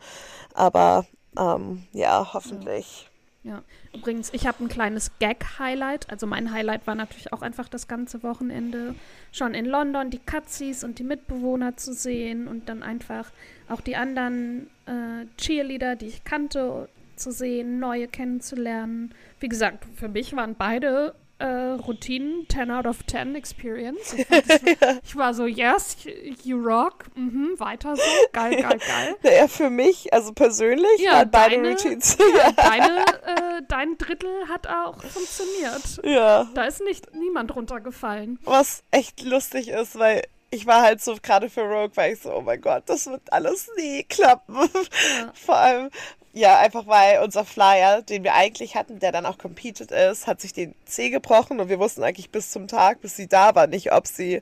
aber 0.53 1.05
ähm, 1.37 1.87
ja, 1.91 2.33
hoffentlich. 2.33 3.09
Ja, 3.43 3.61
übrigens, 3.93 4.31
ich 4.33 4.47
habe 4.47 4.63
ein 4.63 4.69
kleines 4.69 5.11
Gag-Highlight. 5.19 6.09
Also 6.09 6.25
mein 6.25 6.53
Highlight 6.53 6.87
war 6.87 6.95
natürlich 6.95 7.33
auch 7.33 7.41
einfach 7.41 7.67
das 7.67 7.89
ganze 7.89 8.23
Wochenende 8.23 8.95
schon 9.33 9.53
in 9.53 9.65
London, 9.65 10.09
die 10.09 10.19
Cutsies 10.19 10.85
und 10.85 10.97
die 10.97 11.03
Mitbewohner 11.03 11.75
zu 11.75 11.93
sehen 11.93 12.47
und 12.47 12.69
dann 12.69 12.83
einfach 12.83 13.31
auch 13.67 13.81
die 13.81 13.97
anderen 13.97 14.67
äh, 14.85 15.25
Cheerleader, 15.37 15.97
die 15.97 16.07
ich 16.07 16.23
kannte, 16.23 16.87
zu 17.15 17.31
sehen, 17.31 17.79
neue 17.79 18.07
kennenzulernen. 18.07 19.13
Wie 19.39 19.49
gesagt, 19.49 19.85
für 19.95 20.07
mich 20.07 20.35
waren 20.35 20.55
beide 20.55 21.13
äh, 21.43 21.73
Routinen 21.73 22.47
10 22.49 22.71
out 22.71 22.85
of 22.85 23.05
10 23.05 23.35
Experience. 23.35 24.13
Ich, 24.13 24.31
war, 24.31 24.99
ich 25.03 25.15
war 25.15 25.33
so, 25.33 25.45
yes, 25.45 25.97
you 26.43 26.57
rock, 26.57 27.05
mhm, 27.15 27.55
weiter 27.57 27.97
so, 27.97 28.01
geil, 28.31 28.55
geil, 28.61 28.79
geil. 28.79 29.15
Naja, 29.23 29.47
für 29.49 29.69
mich, 29.69 30.13
also 30.13 30.31
persönlich, 30.31 30.99
ja, 30.99 31.13
waren 31.13 31.31
beide 31.31 31.57
Routines. 31.57 32.17
Ja, 32.33 32.51
deine, 32.53 33.05
äh, 33.25 33.61
dein 33.67 33.97
Drittel 33.97 34.47
hat 34.47 34.67
auch 34.67 35.03
funktioniert. 35.03 35.99
Ja. 36.03 36.49
Da 36.53 36.63
ist 36.63 36.81
nicht 36.81 37.13
niemand 37.13 37.53
runtergefallen. 37.55 38.39
Was 38.43 38.83
echt 38.91 39.23
lustig 39.23 39.67
ist, 39.67 39.99
weil 39.99 40.23
ich 40.49 40.65
war 40.65 40.81
halt 40.81 41.01
so, 41.01 41.17
gerade 41.21 41.49
für 41.49 41.61
Rogue, 41.61 41.95
war 41.95 42.07
ich 42.07 42.21
so, 42.21 42.33
oh 42.33 42.41
mein 42.41 42.61
Gott, 42.61 42.83
das 42.85 43.07
wird 43.07 43.21
alles 43.33 43.69
nie 43.75 44.03
klappen. 44.03 44.55
Ja. 44.55 45.31
Vor 45.33 45.57
allem, 45.57 45.89
ja, 46.33 46.57
einfach 46.59 46.87
weil 46.87 47.21
unser 47.21 47.45
Flyer, 47.45 48.01
den 48.01 48.23
wir 48.23 48.33
eigentlich 48.33 48.75
hatten, 48.75 48.99
der 48.99 49.11
dann 49.11 49.25
auch 49.25 49.37
competed 49.37 49.91
ist, 49.91 50.25
hat 50.25 50.41
sich 50.41 50.51
den 50.51 50.73
C 50.85 51.11
gebrochen 51.11 51.59
und 51.59 51.69
wir 51.69 51.79
wussten 51.79 52.03
eigentlich 52.03 52.31
bis 52.31 52.49
zum 52.49 52.67
Tag, 52.67 53.01
bis 53.01 53.15
sie 53.15 53.27
da 53.27 53.53
war, 53.53 53.67
nicht, 53.67 53.93
ob 53.93 54.07
sie 54.07 54.41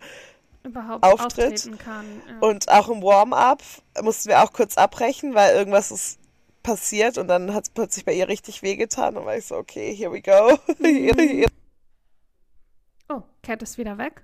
überhaupt 0.64 1.04
auftritt. 1.04 1.70
kann. 1.80 2.06
Ja. 2.28 2.48
Und 2.48 2.70
auch 2.70 2.88
im 2.88 3.04
Warm-up 3.04 3.62
mussten 4.02 4.30
wir 4.30 4.42
auch 4.42 4.54
kurz 4.54 4.78
abbrechen, 4.78 5.36
weil 5.36 5.54
irgendwas 5.54 5.92
ist 5.92 6.20
passiert 6.64 7.18
und 7.18 7.28
dann 7.28 7.54
hat 7.54 7.64
es 7.64 7.70
plötzlich 7.72 8.06
bei 8.06 8.14
ihr 8.14 8.28
richtig 8.28 8.62
wehgetan 8.62 9.18
und 9.18 9.26
war 9.26 9.36
ich 9.36 9.46
so, 9.46 9.56
okay, 9.56 9.94
here 9.94 10.12
we 10.12 10.22
go. 10.22 10.58
Mhm. 10.80 11.46
oh, 13.10 13.24
Cat 13.44 13.62
ist 13.64 13.78
wieder 13.78 13.98
weg. 13.98 14.24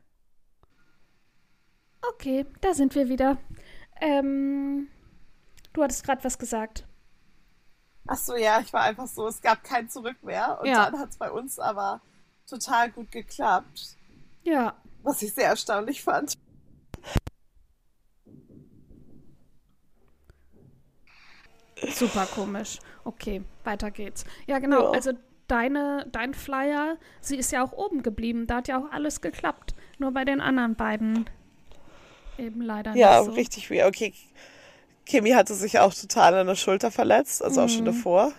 Okay, 2.13 2.45
da 2.61 2.73
sind 2.73 2.95
wir 2.95 3.09
wieder. 3.09 3.37
Ähm, 3.99 4.87
du 5.73 5.83
hattest 5.83 6.05
gerade 6.05 6.23
was 6.23 6.37
gesagt. 6.37 6.86
Ach 8.07 8.17
so, 8.17 8.35
ja, 8.35 8.59
ich 8.61 8.71
war 8.73 8.83
einfach 8.83 9.07
so, 9.07 9.27
es 9.27 9.41
gab 9.41 9.63
kein 9.63 9.89
Zurück 9.89 10.17
mehr. 10.23 10.59
Und 10.61 10.67
ja. 10.67 10.89
dann 10.89 10.99
hat 10.99 11.09
es 11.09 11.17
bei 11.17 11.29
uns 11.29 11.59
aber 11.59 12.01
total 12.49 12.89
gut 12.91 13.11
geklappt. 13.11 13.97
Ja. 14.43 14.75
Was 15.03 15.21
ich 15.21 15.33
sehr 15.33 15.47
erstaunlich 15.47 16.03
fand. 16.03 16.37
Super 21.93 22.25
komisch. 22.25 22.79
Okay, 23.03 23.43
weiter 23.63 23.91
geht's. 23.91 24.25
Ja, 24.47 24.59
genau. 24.59 24.85
Ja. 24.85 24.91
Also 24.91 25.11
deine, 25.47 26.07
dein 26.11 26.33
Flyer, 26.33 26.97
sie 27.21 27.37
ist 27.37 27.51
ja 27.51 27.63
auch 27.63 27.71
oben 27.73 28.03
geblieben. 28.03 28.47
Da 28.47 28.57
hat 28.57 28.67
ja 28.67 28.79
auch 28.79 28.91
alles 28.91 29.21
geklappt. 29.21 29.75
Nur 29.97 30.11
bei 30.11 30.25
den 30.25 30.41
anderen 30.41 30.75
beiden 30.75 31.29
eben 32.37 32.61
leider 32.61 32.95
ja, 32.95 33.19
nicht 33.19 33.25
so. 33.25 33.31
Ja, 33.31 33.35
richtig 33.35 33.69
weird. 33.71 33.87
Okay, 33.87 34.13
Kimi 35.07 35.31
hatte 35.31 35.53
sich 35.53 35.79
auch 35.79 35.93
total 35.93 36.35
an 36.35 36.47
der 36.47 36.55
Schulter 36.55 36.91
verletzt, 36.91 37.43
also 37.43 37.61
mhm. 37.61 37.65
auch 37.65 37.69
schon 37.69 37.81
mhm. 37.81 37.85
davor. 37.85 38.31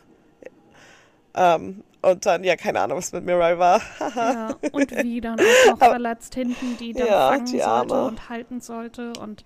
Ähm, 1.34 1.82
und 2.00 2.26
dann, 2.26 2.44
ja, 2.44 2.56
keine 2.56 2.80
Ahnung, 2.80 2.98
was 2.98 3.12
mit 3.12 3.24
Mirai 3.24 3.58
war. 3.58 3.80
ja, 4.14 4.54
und 4.72 4.90
wie 5.02 5.20
dann 5.20 5.38
auch 5.40 5.70
noch 5.70 5.78
verletzt 5.78 6.34
hinten, 6.34 6.76
die 6.78 6.92
dann 6.92 7.06
ja, 7.06 7.28
fangen 7.30 7.46
die 7.46 7.60
sollte 7.60 8.04
und 8.04 8.28
halten 8.28 8.60
sollte. 8.60 9.12
Und 9.20 9.44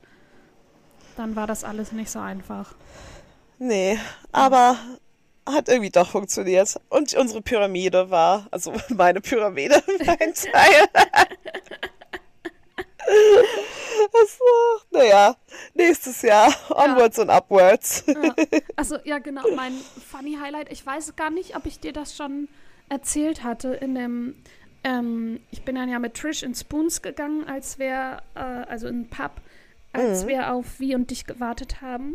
dann 1.16 1.34
war 1.34 1.46
das 1.46 1.64
alles 1.64 1.92
nicht 1.92 2.10
so 2.10 2.18
einfach. 2.18 2.74
Nee, 3.58 3.98
aber 4.32 4.76
hat 5.46 5.68
irgendwie 5.68 5.90
doch 5.90 6.10
funktioniert. 6.10 6.78
Und 6.88 7.14
unsere 7.14 7.42
Pyramide 7.42 8.10
war, 8.10 8.46
also 8.50 8.72
meine 8.88 9.20
Pyramide, 9.20 9.82
mein 10.06 10.34
Teil. 10.34 10.88
Also, 14.12 14.44
naja, 14.90 15.36
nächstes 15.74 16.22
Jahr. 16.22 16.54
Onwards 16.70 17.16
ja. 17.16 17.22
und 17.22 17.30
upwards. 17.30 18.04
Ja. 18.06 18.34
Also, 18.76 18.96
ja, 19.04 19.18
genau. 19.18 19.42
Mein 19.54 19.72
Funny 20.10 20.38
Highlight. 20.40 20.72
Ich 20.72 20.84
weiß 20.84 21.14
gar 21.16 21.30
nicht, 21.30 21.56
ob 21.56 21.66
ich 21.66 21.78
dir 21.80 21.92
das 21.92 22.16
schon 22.16 22.48
erzählt 22.88 23.44
hatte 23.44 23.74
in 23.74 23.94
dem. 23.94 24.34
Ähm, 24.84 25.40
ich 25.50 25.62
bin 25.64 25.76
dann 25.76 25.88
ja 25.88 25.98
mit 25.98 26.14
Trish 26.14 26.42
in 26.42 26.54
Spoons 26.54 27.02
gegangen, 27.02 27.46
als 27.46 27.78
wir, 27.78 28.22
äh, 28.34 28.40
also 28.40 28.88
in 28.88 29.04
den 29.04 29.10
Pub, 29.10 29.40
als 29.92 30.24
mhm. 30.24 30.28
wir 30.28 30.52
auf 30.52 30.80
Wie 30.80 30.94
und 30.94 31.10
dich 31.10 31.26
gewartet 31.26 31.80
haben. 31.80 32.14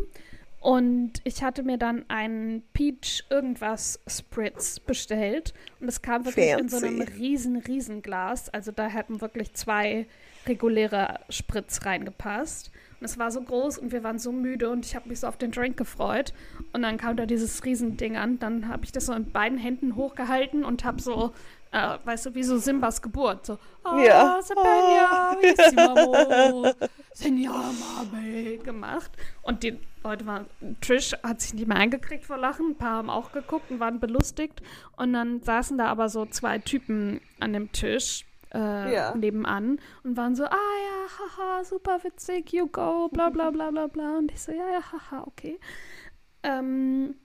Und 0.67 1.21
ich 1.23 1.43
hatte 1.43 1.63
mir 1.63 1.77
dann 1.77 2.03
einen 2.09 2.61
Peach 2.73 3.23
irgendwas 3.29 4.01
Spritz 4.05 4.81
bestellt. 4.81 5.53
Und 5.79 5.87
es 5.87 6.01
kam 6.01 6.25
wirklich 6.25 6.49
Fancy. 6.49 6.61
in 6.61 6.67
so 6.67 6.85
einem 6.85 7.01
riesen, 7.03 7.55
riesen 7.55 8.01
Glas. 8.01 8.49
Also 8.49 8.73
da 8.73 8.87
hätten 8.87 9.21
wirklich 9.21 9.53
zwei 9.53 10.07
reguläre 10.45 11.21
Spritz 11.29 11.85
reingepasst. 11.85 12.69
Und 12.99 13.05
es 13.05 13.17
war 13.17 13.31
so 13.31 13.39
groß 13.39 13.77
und 13.77 13.93
wir 13.93 14.03
waren 14.03 14.19
so 14.19 14.33
müde 14.33 14.69
und 14.69 14.85
ich 14.85 14.97
habe 14.97 15.07
mich 15.07 15.21
so 15.21 15.27
auf 15.27 15.37
den 15.37 15.51
Drink 15.51 15.77
gefreut. 15.77 16.33
Und 16.73 16.81
dann 16.81 16.97
kam 16.97 17.15
da 17.15 17.25
dieses 17.25 17.63
Riesending 17.63 18.17
an. 18.17 18.37
Dann 18.39 18.67
habe 18.67 18.83
ich 18.83 18.91
das 18.91 19.05
so 19.05 19.13
in 19.13 19.31
beiden 19.31 19.57
Händen 19.57 19.95
hochgehalten 19.95 20.65
und 20.65 20.83
habe 20.83 21.01
so, 21.01 21.31
äh, 21.71 21.97
weißt 22.03 22.27
du, 22.27 22.35
wie 22.35 22.43
so 22.43 22.57
Simbas 22.57 23.01
Geburt. 23.01 23.45
So, 23.45 23.57
oh, 23.85 23.97
ja. 23.97 24.41
Sabenia, 24.41 25.35
oh. 25.35 26.73
Mame 28.01 28.57
gemacht. 28.57 29.11
Und 29.41 29.63
die 29.63 29.79
Leute 30.03 30.25
waren, 30.25 30.47
Trish 30.81 31.13
hat 31.23 31.41
sich 31.41 31.53
nicht 31.53 31.67
mehr 31.67 31.77
eingekriegt 31.77 32.25
vor 32.25 32.37
Lachen. 32.37 32.71
Ein 32.71 32.75
paar 32.77 32.97
haben 32.97 33.09
auch 33.09 33.31
geguckt 33.31 33.71
und 33.71 33.79
waren 33.79 33.99
belustigt. 33.99 34.61
Und 34.95 35.13
dann 35.13 35.41
saßen 35.41 35.77
da 35.77 35.87
aber 35.87 36.09
so 36.09 36.25
zwei 36.25 36.59
Typen 36.59 37.21
an 37.39 37.53
dem 37.53 37.71
Tisch 37.71 38.25
äh, 38.53 38.93
ja. 38.93 39.15
nebenan 39.15 39.79
und 40.03 40.17
waren 40.17 40.35
so, 40.35 40.45
ah 40.45 40.49
ja, 40.49 41.07
haha, 41.19 41.63
super 41.63 42.03
witzig, 42.03 42.53
you 42.53 42.67
go, 42.67 43.09
bla 43.09 43.29
bla 43.29 43.51
bla 43.51 43.71
bla 43.71 43.87
bla. 43.87 44.17
Und 44.17 44.31
ich 44.31 44.41
so, 44.41 44.51
ja, 44.51 44.69
ja, 44.69 44.81
haha, 44.91 45.23
okay. 45.25 45.59
Ähm, 46.43 47.15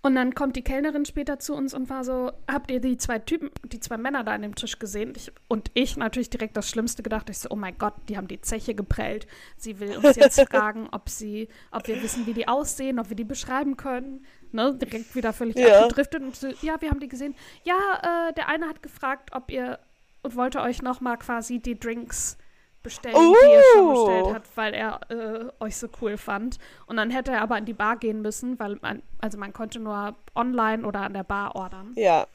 Und 0.00 0.14
dann 0.14 0.32
kommt 0.34 0.54
die 0.54 0.62
Kellnerin 0.62 1.04
später 1.04 1.40
zu 1.40 1.54
uns 1.54 1.74
und 1.74 1.90
war 1.90 2.04
so, 2.04 2.30
habt 2.48 2.70
ihr 2.70 2.80
die 2.80 2.96
zwei 2.98 3.18
Typen, 3.18 3.50
die 3.64 3.80
zwei 3.80 3.96
Männer 3.96 4.22
da 4.22 4.32
an 4.32 4.42
dem 4.42 4.54
Tisch 4.54 4.78
gesehen? 4.78 5.12
Ich, 5.16 5.32
und 5.48 5.70
ich 5.74 5.96
natürlich 5.96 6.30
direkt 6.30 6.56
das 6.56 6.70
Schlimmste 6.70 7.02
gedacht. 7.02 7.28
Ich 7.30 7.38
so, 7.38 7.48
oh 7.50 7.56
mein 7.56 7.76
Gott, 7.78 7.94
die 8.08 8.16
haben 8.16 8.28
die 8.28 8.40
Zeche 8.40 8.76
geprellt. 8.76 9.26
Sie 9.56 9.80
will 9.80 9.96
uns 9.96 10.14
jetzt 10.14 10.40
fragen, 10.50 10.88
ob 10.92 11.08
sie, 11.08 11.48
ob 11.72 11.88
wir 11.88 12.00
wissen, 12.00 12.26
wie 12.26 12.32
die 12.32 12.46
aussehen, 12.46 13.00
ob 13.00 13.08
wir 13.08 13.16
die 13.16 13.24
beschreiben 13.24 13.76
können. 13.76 14.24
Ne, 14.52 14.72
direkt 14.80 15.14
wieder 15.16 15.32
völlig 15.32 15.56
Ja. 15.58 15.80
abgedriftet. 15.82 16.22
Und 16.22 16.36
so, 16.36 16.48
ja, 16.62 16.80
wir 16.80 16.90
haben 16.90 17.00
die 17.00 17.08
gesehen. 17.08 17.34
Ja, 17.64 18.28
äh, 18.28 18.32
der 18.34 18.48
eine 18.48 18.66
hat 18.68 18.82
gefragt, 18.82 19.30
ob 19.34 19.50
ihr 19.50 19.80
und 20.22 20.36
wollte 20.36 20.60
euch 20.60 20.80
noch 20.80 21.00
mal 21.00 21.16
quasi 21.16 21.58
die 21.58 21.78
Drinks 21.78 22.38
bestellen, 22.82 23.14
die 23.16 23.52
er 23.52 23.62
schon 23.74 23.86
Oh. 23.86 24.06
bestellt 24.06 24.34
hat, 24.34 24.42
weil 24.54 24.74
er 24.74 25.00
äh, 25.10 25.50
euch 25.60 25.76
so 25.76 25.88
cool 26.00 26.16
fand. 26.16 26.58
Und 26.86 26.96
dann 26.96 27.10
hätte 27.10 27.32
er 27.32 27.42
aber 27.42 27.58
in 27.58 27.64
die 27.64 27.72
Bar 27.74 27.96
gehen 27.96 28.22
müssen, 28.22 28.58
weil 28.58 28.78
man, 28.82 29.02
also 29.20 29.38
man 29.38 29.52
konnte 29.52 29.78
nur 29.80 30.14
online 30.34 30.84
oder 30.86 31.00
an 31.02 31.12
der 31.14 31.24
Bar 31.24 31.54
ordern. 31.56 31.92
Ja. 31.96 32.26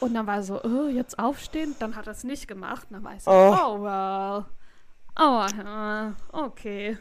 Und 0.00 0.14
dann 0.14 0.26
war 0.26 0.36
er 0.36 0.42
so, 0.42 0.62
oh, 0.62 0.88
jetzt 0.88 1.18
aufstehen. 1.18 1.74
Dann 1.78 1.96
hat 1.96 2.06
er 2.06 2.12
es 2.12 2.24
nicht 2.24 2.46
gemacht. 2.48 2.86
Und 2.90 2.94
dann 2.96 3.04
war 3.04 3.14
ich 3.14 3.22
so, 3.22 3.30
Oh. 3.30 3.56
oh, 3.58 3.82
well. 3.82 4.44
Oh, 5.18 5.46
äh, 5.46 6.12
okay. 6.36 6.98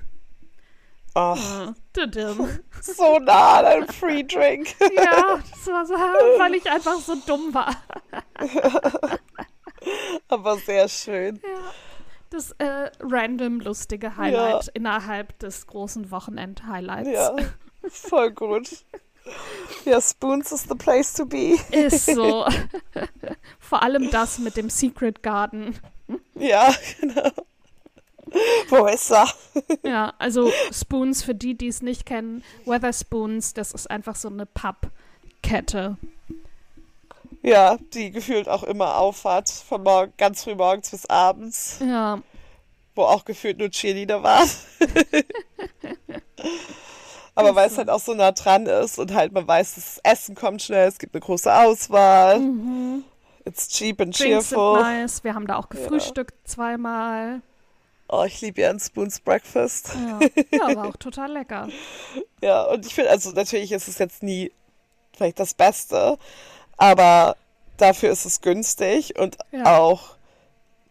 Oh, 1.15 1.36
Äh, 1.95 2.07
so 2.81 3.19
nah 3.19 3.59
an 3.59 3.65
einem 3.65 3.88
Free 3.88 4.23
Drink. 4.23 4.67
ja, 4.95 5.38
das 5.51 5.67
war 5.67 5.86
so, 5.86 5.93
weil 6.39 6.55
ich 6.55 6.69
einfach 6.69 6.95
so 6.95 7.15
dumm 7.27 7.53
war. 7.53 7.75
Aber 10.27 10.57
sehr 10.57 10.88
schön. 10.88 11.39
Ja. 11.43 11.59
Das 12.33 12.49
äh, 12.57 12.89
random 12.99 13.59
lustige 13.59 14.17
Highlight 14.17 14.69
innerhalb 14.73 15.37
des 15.37 15.67
großen 15.67 16.09
Wochenend-Highlights. 16.09 17.09
Ja. 17.11 17.35
Voll 17.87 18.31
gut. 18.31 18.83
Ja, 19.85 20.01
Spoons 20.01 20.51
is 20.51 20.63
the 20.63 20.73
place 20.73 21.13
to 21.13 21.27
be. 21.27 21.57
Ist 21.69 22.07
so. 22.07 22.47
Vor 23.59 23.83
allem 23.83 24.09
das 24.09 24.39
mit 24.39 24.57
dem 24.57 24.71
Secret 24.71 25.21
Garden. 25.21 25.79
Ja, 26.33 26.73
genau. 26.99 27.29
Wo 28.69 28.87
ist 28.87 29.11
er? 29.11 29.27
Ja, 29.83 30.15
also 30.17 30.51
Spoons, 30.71 31.21
für 31.21 31.35
die, 31.35 31.55
die 31.55 31.67
es 31.67 31.83
nicht 31.83 32.03
kennen, 32.07 32.43
Weatherspoons, 32.65 33.53
das 33.53 33.73
ist 33.73 33.91
einfach 33.91 34.15
so 34.15 34.29
eine 34.29 34.47
Pappkette. 34.47 35.97
Ja, 37.43 37.77
die 37.93 38.10
gefühlt 38.12 38.47
auch 38.47 38.63
immer 38.63 38.97
aufhat, 38.97 39.49
von 39.49 39.84
morgen, 39.84 40.13
ganz 40.17 40.43
früh 40.45 40.56
morgens 40.56 40.89
bis 40.91 41.06
abends, 41.08 41.77
Ja, 41.86 42.21
wo 42.95 43.03
auch 43.03 43.25
gefühlt 43.25 43.58
nur 43.58 43.69
Cheerleader 43.69 44.23
war. 44.23 44.45
Aber 47.36 47.56
weil 47.56 47.67
es 47.67 47.77
halt 47.77 47.89
auch 47.89 47.99
so 47.99 48.13
nah 48.13 48.32
dran 48.32 48.65
ist 48.67 48.99
und 48.99 49.13
halt 49.13 49.32
man 49.34 49.47
weiß, 49.47 49.75
das 49.75 49.99
Essen 50.03 50.36
kommt 50.36 50.62
schnell, 50.62 50.88
es 50.88 50.99
gibt 50.99 51.15
eine 51.15 51.21
große 51.21 51.53
Auswahl, 51.53 52.39
it's 53.43 53.67
cheap 53.69 53.99
and 54.01 54.10
Mhm. 54.10 54.23
Drinks 54.23 54.49
sind 54.49 54.58
cheerful. 54.58 54.82
nice. 54.82 55.23
Wir 55.23 55.34
haben 55.34 55.47
da 55.47 55.58
auch 55.58 55.67
gefrühstückt 55.69 56.36
zweimal. 56.47 57.41
Oh, 58.08 58.23
ich 58.25 58.39
liebe 58.41 58.62
ja 58.62 58.69
ein 58.69 58.79
Spoons 58.79 59.19
Breakfast. 59.19 59.89
Ja. 59.95 60.19
ja, 60.51 60.75
war 60.75 60.89
auch 60.89 60.97
total 60.97 61.32
lecker. 61.32 61.67
Ja, 62.41 62.63
und 62.65 62.86
ich 62.86 62.93
finde, 62.93 63.10
also 63.10 63.32
natürlich 63.32 63.71
ist 63.71 63.88
es 63.88 63.97
jetzt 63.99 64.21
nie 64.21 64.51
vielleicht 65.15 65.39
das 65.39 65.53
Beste, 65.53 66.17
aber 66.77 67.36
dafür 67.77 68.12
ist 68.12 68.25
es 68.25 68.41
günstig 68.41 69.17
und 69.19 69.38
Ja. 69.51 69.77
auch 69.79 70.15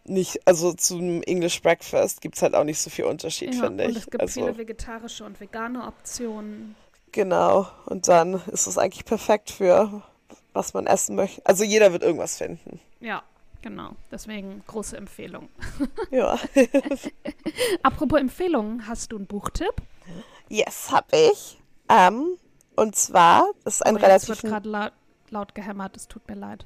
nicht, 0.05 0.45
also 0.45 0.73
zum 0.73 1.23
English 1.23 1.61
Breakfast 1.61 2.19
gibt 2.21 2.35
es 2.35 2.41
halt 2.41 2.55
auch 2.55 2.65
nicht 2.65 2.79
so 2.79 2.89
viel 2.89 3.05
Unterschied, 3.05 3.55
Ja, 3.55 3.61
finde 3.61 3.83
ich. 3.85 3.89
und 3.91 3.97
es 3.97 4.05
gibt 4.05 4.21
also, 4.21 4.41
viele 4.45 4.57
vegetarische 4.57 5.23
und 5.23 5.39
vegane 5.39 5.85
Optionen. 5.87 6.75
Genau, 7.13 7.67
und 7.85 8.07
dann 8.07 8.41
ist 8.47 8.67
es 8.67 8.77
eigentlich 8.77 9.05
perfekt 9.05 9.49
für 9.51 10.01
was 10.53 10.73
man 10.73 10.85
essen 10.87 11.15
möchte. 11.15 11.41
Also 11.45 11.63
jeder 11.63 11.91
wird 11.93 12.03
irgendwas 12.03 12.37
finden. 12.37 12.79
Ja, 12.99 13.23
genau. 13.61 13.91
Deswegen 14.11 14.61
große 14.67 14.97
Empfehlung. 14.97 15.49
Ja. 16.11 16.37
Apropos 17.83 18.19
Empfehlungen, 18.19 18.87
hast 18.87 19.11
du 19.11 19.17
einen 19.17 19.25
Buchtipp? 19.27 19.73
yes, 20.49 20.91
hab 20.91 21.11
ich. 21.13 21.57
Ähm, 21.89 22.37
und 22.75 22.95
zwar, 22.95 23.45
das 23.63 23.75
ist 23.75 23.85
ein 23.85 23.95
Oh, 23.95 23.99
relativ. 23.99 24.29
wird 24.29 24.41
gerade 24.43 24.69
laut, 24.69 24.91
laut 25.33 25.53
gehämmert, 25.55 25.97
es 25.97 26.07
tut 26.07 26.27
mir 26.27 26.35
leid. 26.35 26.65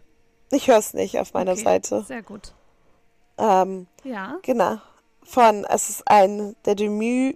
Ich 0.51 0.67
höre 0.67 0.77
es 0.77 0.93
nicht 0.93 1.19
auf 1.19 1.33
meiner 1.33 1.53
Okay, 1.53 1.63
Seite. 1.63 2.03
Sehr 2.03 2.21
gut. 2.21 2.53
Ähm, 3.37 3.87
Ja. 4.03 4.37
Genau. 4.43 4.77
Von, 5.23 5.65
es 5.65 5.89
ist 5.89 6.03
ein, 6.09 6.55
der 6.63 6.75
Debüt, 6.75 7.35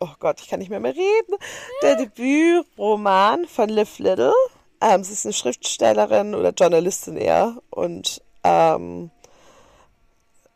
oh 0.00 0.08
Gott, 0.18 0.40
ich 0.40 0.48
kann 0.48 0.58
nicht 0.58 0.68
mehr 0.68 0.80
mehr 0.80 0.94
reden. 0.94 1.34
Der 1.80 1.96
Debütroman 1.96 3.46
von 3.46 3.70
Liv 3.70 3.98
Little. 3.98 4.34
Ähm, 4.82 5.02
sie 5.02 5.14
ist 5.14 5.24
eine 5.24 5.32
Schriftstellerin 5.32 6.34
oder 6.34 6.50
Journalistin 6.50 7.16
eher 7.16 7.56
und, 7.70 8.20
ähm, 8.44 9.10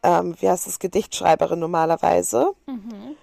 ähm, 0.03 0.37
wie 0.39 0.51
heißt 0.51 0.67
das, 0.67 0.79
Gedichtschreiberin 0.79 1.59
normalerweise. 1.61 2.53
Mhm. 2.67 3.17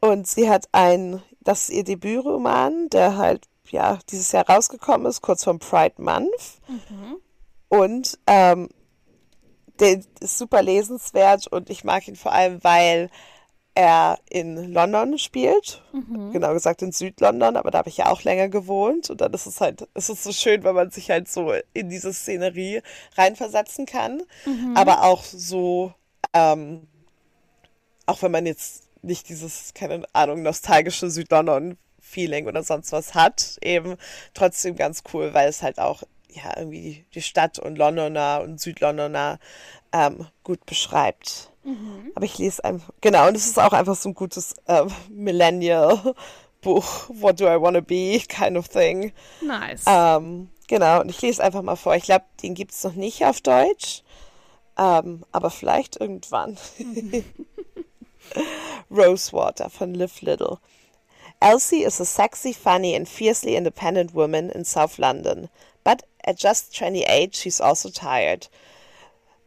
Und 0.00 0.26
sie 0.26 0.48
hat 0.48 0.68
ein, 0.72 1.22
das 1.40 1.68
ist 1.68 1.74
ihr 1.74 1.84
Debütroman, 1.84 2.88
der 2.88 3.18
halt, 3.18 3.44
ja, 3.72 3.98
dieses 4.10 4.32
Jahr 4.32 4.48
rausgekommen 4.48 5.06
ist, 5.06 5.22
kurz 5.22 5.44
vorm 5.44 5.58
Pride 5.58 5.94
Month. 5.98 6.60
Mhm. 6.68 7.16
Und 7.68 8.18
ähm, 8.26 8.68
der 9.80 10.00
ist 10.20 10.38
super 10.38 10.62
lesenswert 10.62 11.46
und 11.46 11.70
ich 11.70 11.84
mag 11.84 12.06
ihn 12.08 12.16
vor 12.16 12.32
allem, 12.32 12.62
weil 12.64 13.10
er 13.76 14.18
in 14.30 14.72
London 14.72 15.18
spielt. 15.18 15.82
Mhm. 15.92 16.32
Genau 16.32 16.54
gesagt 16.54 16.80
in 16.80 16.92
Südlondon, 16.92 17.56
aber 17.56 17.70
da 17.70 17.78
habe 17.78 17.90
ich 17.90 17.98
ja 17.98 18.06
auch 18.06 18.22
länger 18.22 18.48
gewohnt. 18.48 19.10
Und 19.10 19.20
dann 19.20 19.32
ist 19.34 19.46
es 19.46 19.60
halt, 19.60 19.86
es 19.92 20.08
ist 20.08 20.24
so 20.24 20.32
schön, 20.32 20.64
wenn 20.64 20.74
man 20.74 20.90
sich 20.90 21.10
halt 21.10 21.28
so 21.28 21.52
in 21.74 21.90
diese 21.90 22.12
Szenerie 22.12 22.80
reinversetzen 23.16 23.84
kann. 23.84 24.22
Mhm. 24.46 24.74
Aber 24.76 25.02
auch 25.02 25.22
so, 25.22 25.92
ähm, 26.32 26.88
auch 28.06 28.22
wenn 28.22 28.32
man 28.32 28.46
jetzt 28.46 28.84
nicht 29.02 29.28
dieses, 29.28 29.74
keine 29.74 30.04
Ahnung, 30.14 30.42
nostalgische 30.42 31.10
Südlondon-Feeling 32.06 32.46
oder 32.46 32.62
sonst 32.62 32.92
was 32.92 33.14
hat, 33.14 33.58
eben 33.62 33.96
trotzdem 34.34 34.76
ganz 34.76 35.02
cool, 35.12 35.34
weil 35.34 35.48
es 35.48 35.62
halt 35.62 35.78
auch 35.78 36.02
ja 36.28 36.56
irgendwie 36.56 37.04
die, 37.14 37.22
Stadt 37.22 37.58
und 37.58 37.76
Londoner 37.76 38.40
und 38.42 38.60
Südlondoner 38.60 39.38
ähm, 39.92 40.26
gut 40.44 40.64
beschreibt. 40.66 41.50
Aber 42.14 42.24
ich 42.24 42.38
lese 42.38 42.64
einfach, 42.64 42.90
genau, 43.00 43.28
und 43.28 43.36
es 43.36 43.46
ist 43.46 43.58
auch 43.58 43.72
einfach 43.72 43.96
so 43.96 44.10
ein 44.10 44.14
gutes 44.14 44.54
ähm, 44.68 44.88
Millennial-Buch, 45.08 47.08
What 47.08 47.40
do 47.40 47.46
I 47.46 47.60
wanna 47.60 47.80
be, 47.80 48.20
kind 48.28 48.56
of 48.56 48.68
thing. 48.68 49.12
Nice. 49.40 49.84
Ähm, 49.86 50.50
genau, 50.68 51.00
und 51.00 51.08
ich 51.08 51.20
lese 51.22 51.42
einfach 51.42 51.62
mal 51.62 51.76
vor. 51.76 51.96
Ich 51.96 52.04
glaube, 52.04 52.24
den 52.42 52.54
gibt 52.54 52.72
es 52.72 52.84
noch 52.84 52.94
nicht 52.94 53.24
auf 53.24 53.40
Deutsch, 53.40 54.02
ähm, 54.78 55.24
aber 55.32 55.50
vielleicht 55.50 56.00
irgendwann. 56.00 56.56
Rosewater 58.90 59.70
von 59.70 59.94
Liv 59.94 60.20
Little. 60.20 60.58
Elsie 61.42 61.82
is 61.82 62.00
a 62.00 62.06
sexy, 62.06 62.52
funny, 62.52 62.94
and 62.94 63.08
fiercely 63.08 63.56
independent 63.56 64.14
woman 64.14 64.50
in 64.50 64.64
South 64.64 64.98
London, 64.98 65.50
but 65.84 66.04
at 66.24 66.38
just 66.38 66.74
28, 66.74 67.34
she's 67.34 67.60
also 67.60 67.90
tired. 67.90 68.48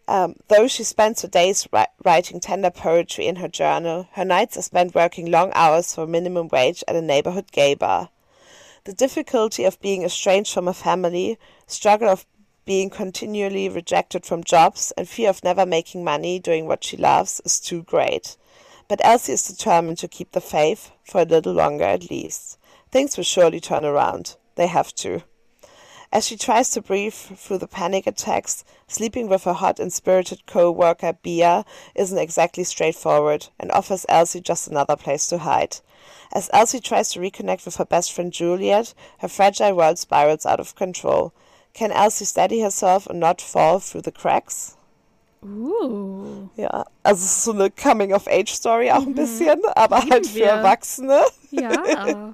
Um, 0.08 0.36
though 0.48 0.68
she 0.68 0.84
spends 0.84 1.22
her 1.22 1.28
days 1.28 1.68
ri- 1.72 1.86
writing 2.04 2.40
tender 2.40 2.72
poetry 2.72 3.28
in 3.28 3.36
her 3.36 3.48
journal, 3.48 4.08
her 4.14 4.26
nights 4.26 4.58
are 4.58 4.64
spent 4.64 4.96
working 4.96 5.30
long 5.30 5.52
hours 5.54 5.94
for 5.94 6.08
minimum 6.08 6.48
wage 6.48 6.84
at 6.88 6.96
a 6.96 7.02
neighborhood 7.02 7.52
gay 7.52 7.76
bar. 7.76 8.10
The 8.86 8.94
difficulty 8.94 9.66
of 9.66 9.80
being 9.82 10.04
estranged 10.04 10.54
from 10.54 10.68
a 10.68 10.74
family, 10.74 11.38
struggle 11.68 12.10
of 12.10 12.26
being 12.66 12.90
continually 12.90 13.70
rejected 13.70 14.26
from 14.26 14.44
jobs, 14.44 14.92
and 14.98 15.08
fear 15.08 15.30
of 15.30 15.44
never 15.44 15.66
making 15.66 16.04
money 16.04 16.40
doing 16.40 16.66
what 16.66 16.84
she 16.84 16.98
loves 16.98 17.42
is 17.46 17.60
too 17.60 17.84
great. 17.84 18.38
But 18.90 19.02
Elsie 19.04 19.34
is 19.34 19.44
determined 19.44 20.00
to 20.00 20.08
keep 20.08 20.32
the 20.32 20.42
faith, 20.42 20.92
for 21.04 21.22
a 21.22 21.26
little 21.26 21.54
longer 21.54 21.84
at 21.84 22.10
least. 22.10 22.58
Things 22.92 23.16
will 23.16 23.24
surely 23.24 23.60
turn 23.60 23.86
around. 23.86 24.36
They 24.56 24.66
have 24.66 24.96
to. 24.96 25.22
As 26.12 26.26
she 26.26 26.36
tries 26.36 26.72
to 26.72 26.82
breathe 26.82 27.14
through 27.14 27.60
the 27.60 27.68
panic 27.68 28.08
attacks, 28.08 28.64
sleeping 28.88 29.30
with 29.30 29.44
her 29.44 29.54
hot 29.54 29.80
and 29.80 29.94
spirited 29.94 30.48
co 30.48 30.72
worker 30.72 31.14
Bia 31.14 31.66
isn't 31.94 32.18
exactly 32.18 32.64
straightforward 32.64 33.50
and 33.60 33.72
offers 33.72 34.08
Elsie 34.10 34.42
just 34.42 34.68
another 34.68 34.96
place 34.96 35.28
to 35.28 35.38
hide. 35.38 35.78
As 36.34 36.50
Elsie 36.52 36.80
tries 36.80 37.10
to 37.10 37.20
reconnect 37.20 37.66
with 37.66 37.76
her 37.76 37.86
best 37.86 38.12
friend 38.12 38.34
Juliet, 38.34 38.96
her 39.20 39.28
fragile 39.28 39.76
world 39.76 40.00
spirals 40.00 40.48
out 40.48 40.60
of 40.60 40.74
control. 40.74 41.32
Can 41.76 41.92
Elsie 41.92 42.26
steady 42.26 42.62
herself 42.62 43.06
and 43.06 43.20
not 43.20 43.40
fall 43.40 43.78
through 43.78 44.02
the 44.02 44.12
cracks? 44.12 44.78
Uh. 45.44 46.48
Ja, 46.56 46.86
also 47.04 47.26
es 47.26 47.32
ist 47.32 47.44
so 47.44 47.52
eine 47.52 47.70
Coming-of-Age-Story 47.72 48.92
auch 48.92 49.06
ein 49.06 49.16
bisschen, 49.16 49.60
aber 49.76 50.00
Lieben 50.00 50.12
halt 50.12 50.28
für 50.28 50.36
wir. 50.36 50.46
Erwachsene. 50.46 51.20
Ja. 51.52 51.70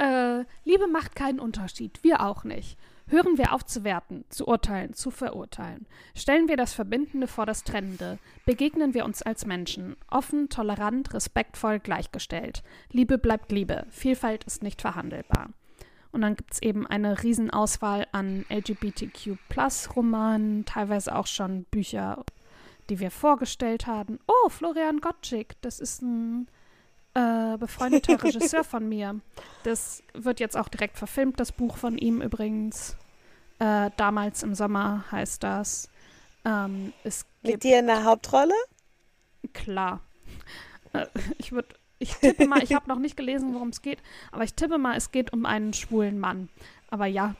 äh, 0.00 0.44
Liebe 0.64 0.88
macht 0.88 1.14
keinen 1.14 1.38
Unterschied. 1.40 2.02
Wir 2.02 2.22
auch 2.22 2.44
nicht. 2.44 2.78
Hören 3.06 3.36
wir 3.38 3.52
auf 3.52 3.66
zu 3.66 3.84
werten, 3.84 4.24
zu 4.28 4.46
urteilen, 4.46 4.92
zu 4.94 5.10
verurteilen. 5.10 5.86
Stellen 6.14 6.46
wir 6.48 6.56
das 6.56 6.72
Verbindende 6.72 7.26
vor 7.26 7.44
das 7.44 7.64
Trennende. 7.64 8.18
Begegnen 8.46 8.94
wir 8.94 9.04
uns 9.04 9.20
als 9.20 9.44
Menschen. 9.46 9.96
Offen, 10.08 10.48
tolerant, 10.48 11.12
respektvoll, 11.12 11.80
gleichgestellt. 11.80 12.62
Liebe 12.92 13.18
bleibt 13.18 13.50
Liebe. 13.52 13.84
Vielfalt 13.90 14.44
ist 14.44 14.62
nicht 14.62 14.80
verhandelbar. 14.80 15.50
Und 16.12 16.22
dann 16.22 16.36
gibt 16.36 16.54
es 16.54 16.62
eben 16.62 16.86
eine 16.86 17.22
Riesenauswahl 17.22 18.06
an 18.12 18.46
LGBTQ-Plus-Romanen, 18.48 20.64
teilweise 20.64 21.14
auch 21.14 21.26
schon 21.26 21.64
Bücher, 21.64 22.24
die 22.88 23.00
wir 23.00 23.10
vorgestellt 23.10 23.86
haben. 23.86 24.18
Oh, 24.26 24.48
Florian 24.48 25.00
Gottschick, 25.00 25.60
das 25.62 25.78
ist 25.80 26.00
ein 26.02 26.48
äh, 27.14 27.56
befreundeter 27.58 28.22
Regisseur 28.24 28.64
von 28.64 28.88
mir. 28.88 29.20
Das 29.64 30.02
wird 30.14 30.40
jetzt 30.40 30.56
auch 30.56 30.68
direkt 30.68 30.98
verfilmt, 30.98 31.40
das 31.40 31.52
Buch 31.52 31.76
von 31.76 31.98
ihm 31.98 32.22
übrigens. 32.22 32.96
Äh, 33.58 33.90
damals 33.96 34.42
im 34.42 34.54
Sommer 34.54 35.04
heißt 35.10 35.42
das. 35.42 35.90
Ähm, 36.44 36.92
es 37.04 37.26
Mit 37.42 37.62
dir 37.62 37.78
in 37.78 37.86
der 37.86 38.04
Hauptrolle? 38.04 38.54
klar. 39.52 40.00
Äh, 40.92 41.06
ich 41.38 41.52
würde, 41.52 41.68
ich 41.98 42.14
tippe 42.14 42.46
mal, 42.46 42.62
ich 42.62 42.74
habe 42.74 42.88
noch 42.88 42.98
nicht 42.98 43.16
gelesen, 43.16 43.54
worum 43.54 43.68
es 43.68 43.82
geht, 43.82 43.98
aber 44.32 44.44
ich 44.44 44.54
tippe 44.54 44.78
mal, 44.78 44.96
es 44.96 45.12
geht 45.12 45.32
um 45.32 45.46
einen 45.46 45.72
schwulen 45.72 46.18
Mann. 46.18 46.48
Aber 46.90 47.06
ja, 47.06 47.34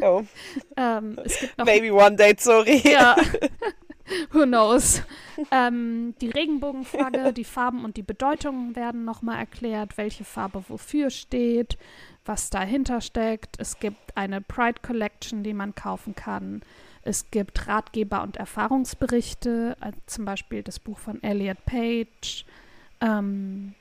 Oh, 0.00 0.24
ähm, 0.76 1.18
es 1.24 1.40
gibt 1.40 1.58
noch 1.58 1.64
maybe 1.64 1.92
one 1.92 2.16
day, 2.16 2.34
sorry. 2.38 2.82
Ja. 2.84 3.16
Who 4.32 4.44
knows? 4.44 5.02
Ähm, 5.50 6.14
die 6.20 6.30
Regenbogenflagge, 6.30 7.32
die 7.36 7.44
Farben 7.44 7.84
und 7.84 7.96
die 7.96 8.02
Bedeutungen 8.02 8.76
werden 8.76 9.04
nochmal 9.04 9.38
erklärt, 9.38 9.96
welche 9.96 10.24
Farbe 10.24 10.64
wofür 10.68 11.10
steht, 11.10 11.78
was 12.24 12.50
dahinter 12.50 13.00
steckt. 13.00 13.56
Es 13.58 13.78
gibt 13.78 14.16
eine 14.16 14.40
Pride 14.40 14.80
Collection, 14.82 15.42
die 15.42 15.54
man 15.54 15.74
kaufen 15.74 16.14
kann. 16.14 16.62
Es 17.02 17.30
gibt 17.30 17.66
Ratgeber 17.66 18.22
und 18.22 18.36
Erfahrungsberichte, 18.36 19.76
äh, 19.80 19.92
zum 20.06 20.24
Beispiel 20.24 20.62
das 20.62 20.78
Buch 20.78 20.98
von 20.98 21.22
Elliot 21.22 21.64
Page, 21.64 22.44
ähm, 23.00 23.74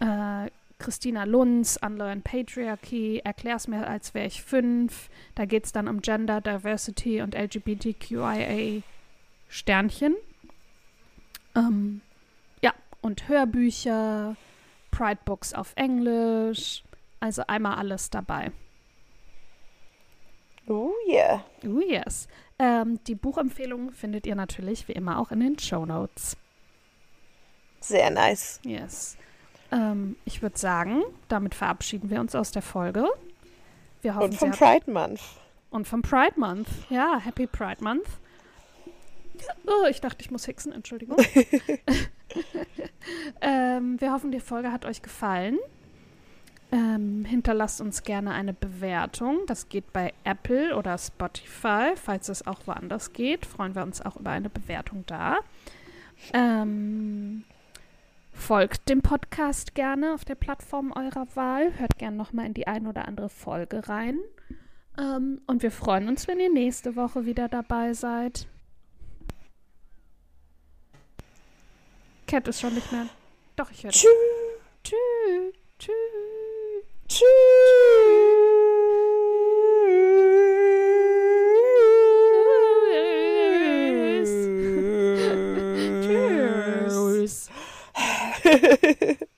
äh, 0.00 0.50
Christina 0.78 1.24
Lunz, 1.24 1.78
Unlearn 1.80 2.22
Patriarchy, 2.22 3.20
Erklär's 3.24 3.68
mir, 3.68 3.86
als 3.86 4.12
wäre 4.12 4.26
ich 4.26 4.42
fünf. 4.42 5.08
Da 5.36 5.44
geht 5.44 5.64
es 5.64 5.72
dann 5.72 5.86
um 5.86 6.02
Gender, 6.02 6.40
Diversity 6.40 7.22
und 7.22 7.36
LGBTQIA 7.36 8.82
Sternchen. 9.48 10.16
Ähm, 11.54 12.00
ja, 12.62 12.72
und 13.00 13.28
Hörbücher, 13.28 14.36
Pride 14.90 15.20
Books 15.24 15.52
auf 15.54 15.72
Englisch. 15.76 16.82
Also 17.20 17.42
einmal 17.46 17.76
alles 17.76 18.10
dabei. 18.10 18.52
Oh 20.66 20.90
yeah. 21.08 21.44
Oh 21.64 21.80
yes. 21.80 22.26
Ähm, 22.58 23.00
die 23.06 23.14
Buchempfehlungen 23.14 23.92
findet 23.92 24.26
ihr 24.26 24.34
natürlich 24.34 24.88
wie 24.88 24.92
immer 24.92 25.18
auch 25.18 25.30
in 25.30 25.40
den 25.40 25.58
Show 25.58 25.84
Notes. 25.84 26.36
Sehr 27.80 28.10
nice. 28.10 28.60
Yes. 28.64 29.16
Ähm, 29.70 30.16
ich 30.24 30.40
würde 30.40 30.56
sagen, 30.56 31.02
damit 31.28 31.54
verabschieden 31.54 32.08
wir 32.10 32.20
uns 32.20 32.34
aus 32.34 32.50
der 32.50 32.62
Folge. 32.62 33.06
Wir 34.02 34.14
hoffen, 34.14 34.30
Und 34.30 34.34
vom 34.36 34.50
Pride 34.52 34.90
Month. 34.90 35.20
und 35.70 35.86
vom 35.88 36.02
Pride 36.02 36.38
Month. 36.38 36.68
Ja, 36.88 37.18
Happy 37.18 37.46
Pride 37.46 37.82
Month. 37.82 38.06
Oh, 39.66 39.86
ich 39.88 40.00
dachte, 40.00 40.22
ich 40.22 40.30
muss 40.30 40.46
hexen, 40.46 40.72
Entschuldigung. 40.72 41.18
ähm, 43.40 44.00
wir 44.00 44.12
hoffen, 44.12 44.30
die 44.30 44.40
Folge 44.40 44.72
hat 44.72 44.84
euch 44.84 45.02
gefallen. 45.02 45.58
Ähm, 46.72 47.24
hinterlasst 47.24 47.80
uns 47.80 48.02
gerne 48.02 48.32
eine 48.32 48.52
Bewertung. 48.52 49.40
Das 49.46 49.68
geht 49.68 49.92
bei 49.92 50.12
Apple 50.24 50.76
oder 50.76 50.98
Spotify. 50.98 51.92
Falls 51.94 52.28
es 52.28 52.46
auch 52.46 52.66
woanders 52.66 53.12
geht, 53.12 53.46
freuen 53.46 53.74
wir 53.74 53.82
uns 53.82 54.00
auch 54.00 54.16
über 54.16 54.30
eine 54.30 54.50
Bewertung 54.50 55.04
da. 55.06 55.38
Ähm, 56.32 57.44
folgt 58.32 58.88
dem 58.88 59.02
Podcast 59.02 59.74
gerne 59.74 60.14
auf 60.14 60.24
der 60.24 60.34
Plattform 60.34 60.92
eurer 60.92 61.26
Wahl. 61.34 61.78
Hört 61.78 61.98
gerne 61.98 62.16
nochmal 62.16 62.46
in 62.46 62.54
die 62.54 62.66
ein 62.66 62.86
oder 62.86 63.06
andere 63.06 63.28
Folge 63.28 63.88
rein. 63.88 64.18
Ähm, 64.98 65.42
und 65.46 65.62
wir 65.62 65.70
freuen 65.70 66.08
uns, 66.08 66.26
wenn 66.26 66.40
ihr 66.40 66.52
nächste 66.52 66.96
Woche 66.96 67.26
wieder 67.26 67.48
dabei 67.48 67.94
seid. 67.94 68.48
Cat 72.34 72.48
ist 72.48 72.60
schon 72.60 72.74
nicht 72.74 72.90
mehr. 72.90 73.06
Doch, 73.54 73.70
ich 73.70 73.84
höre. 73.84 73.92
Tschüss. 73.92 74.10
Tschüss. 74.82 75.54
Tschüss. 75.78 75.94
Tschüss. 77.06 77.22
Tschüss. 87.22 87.50
Tschüss. 88.42 89.20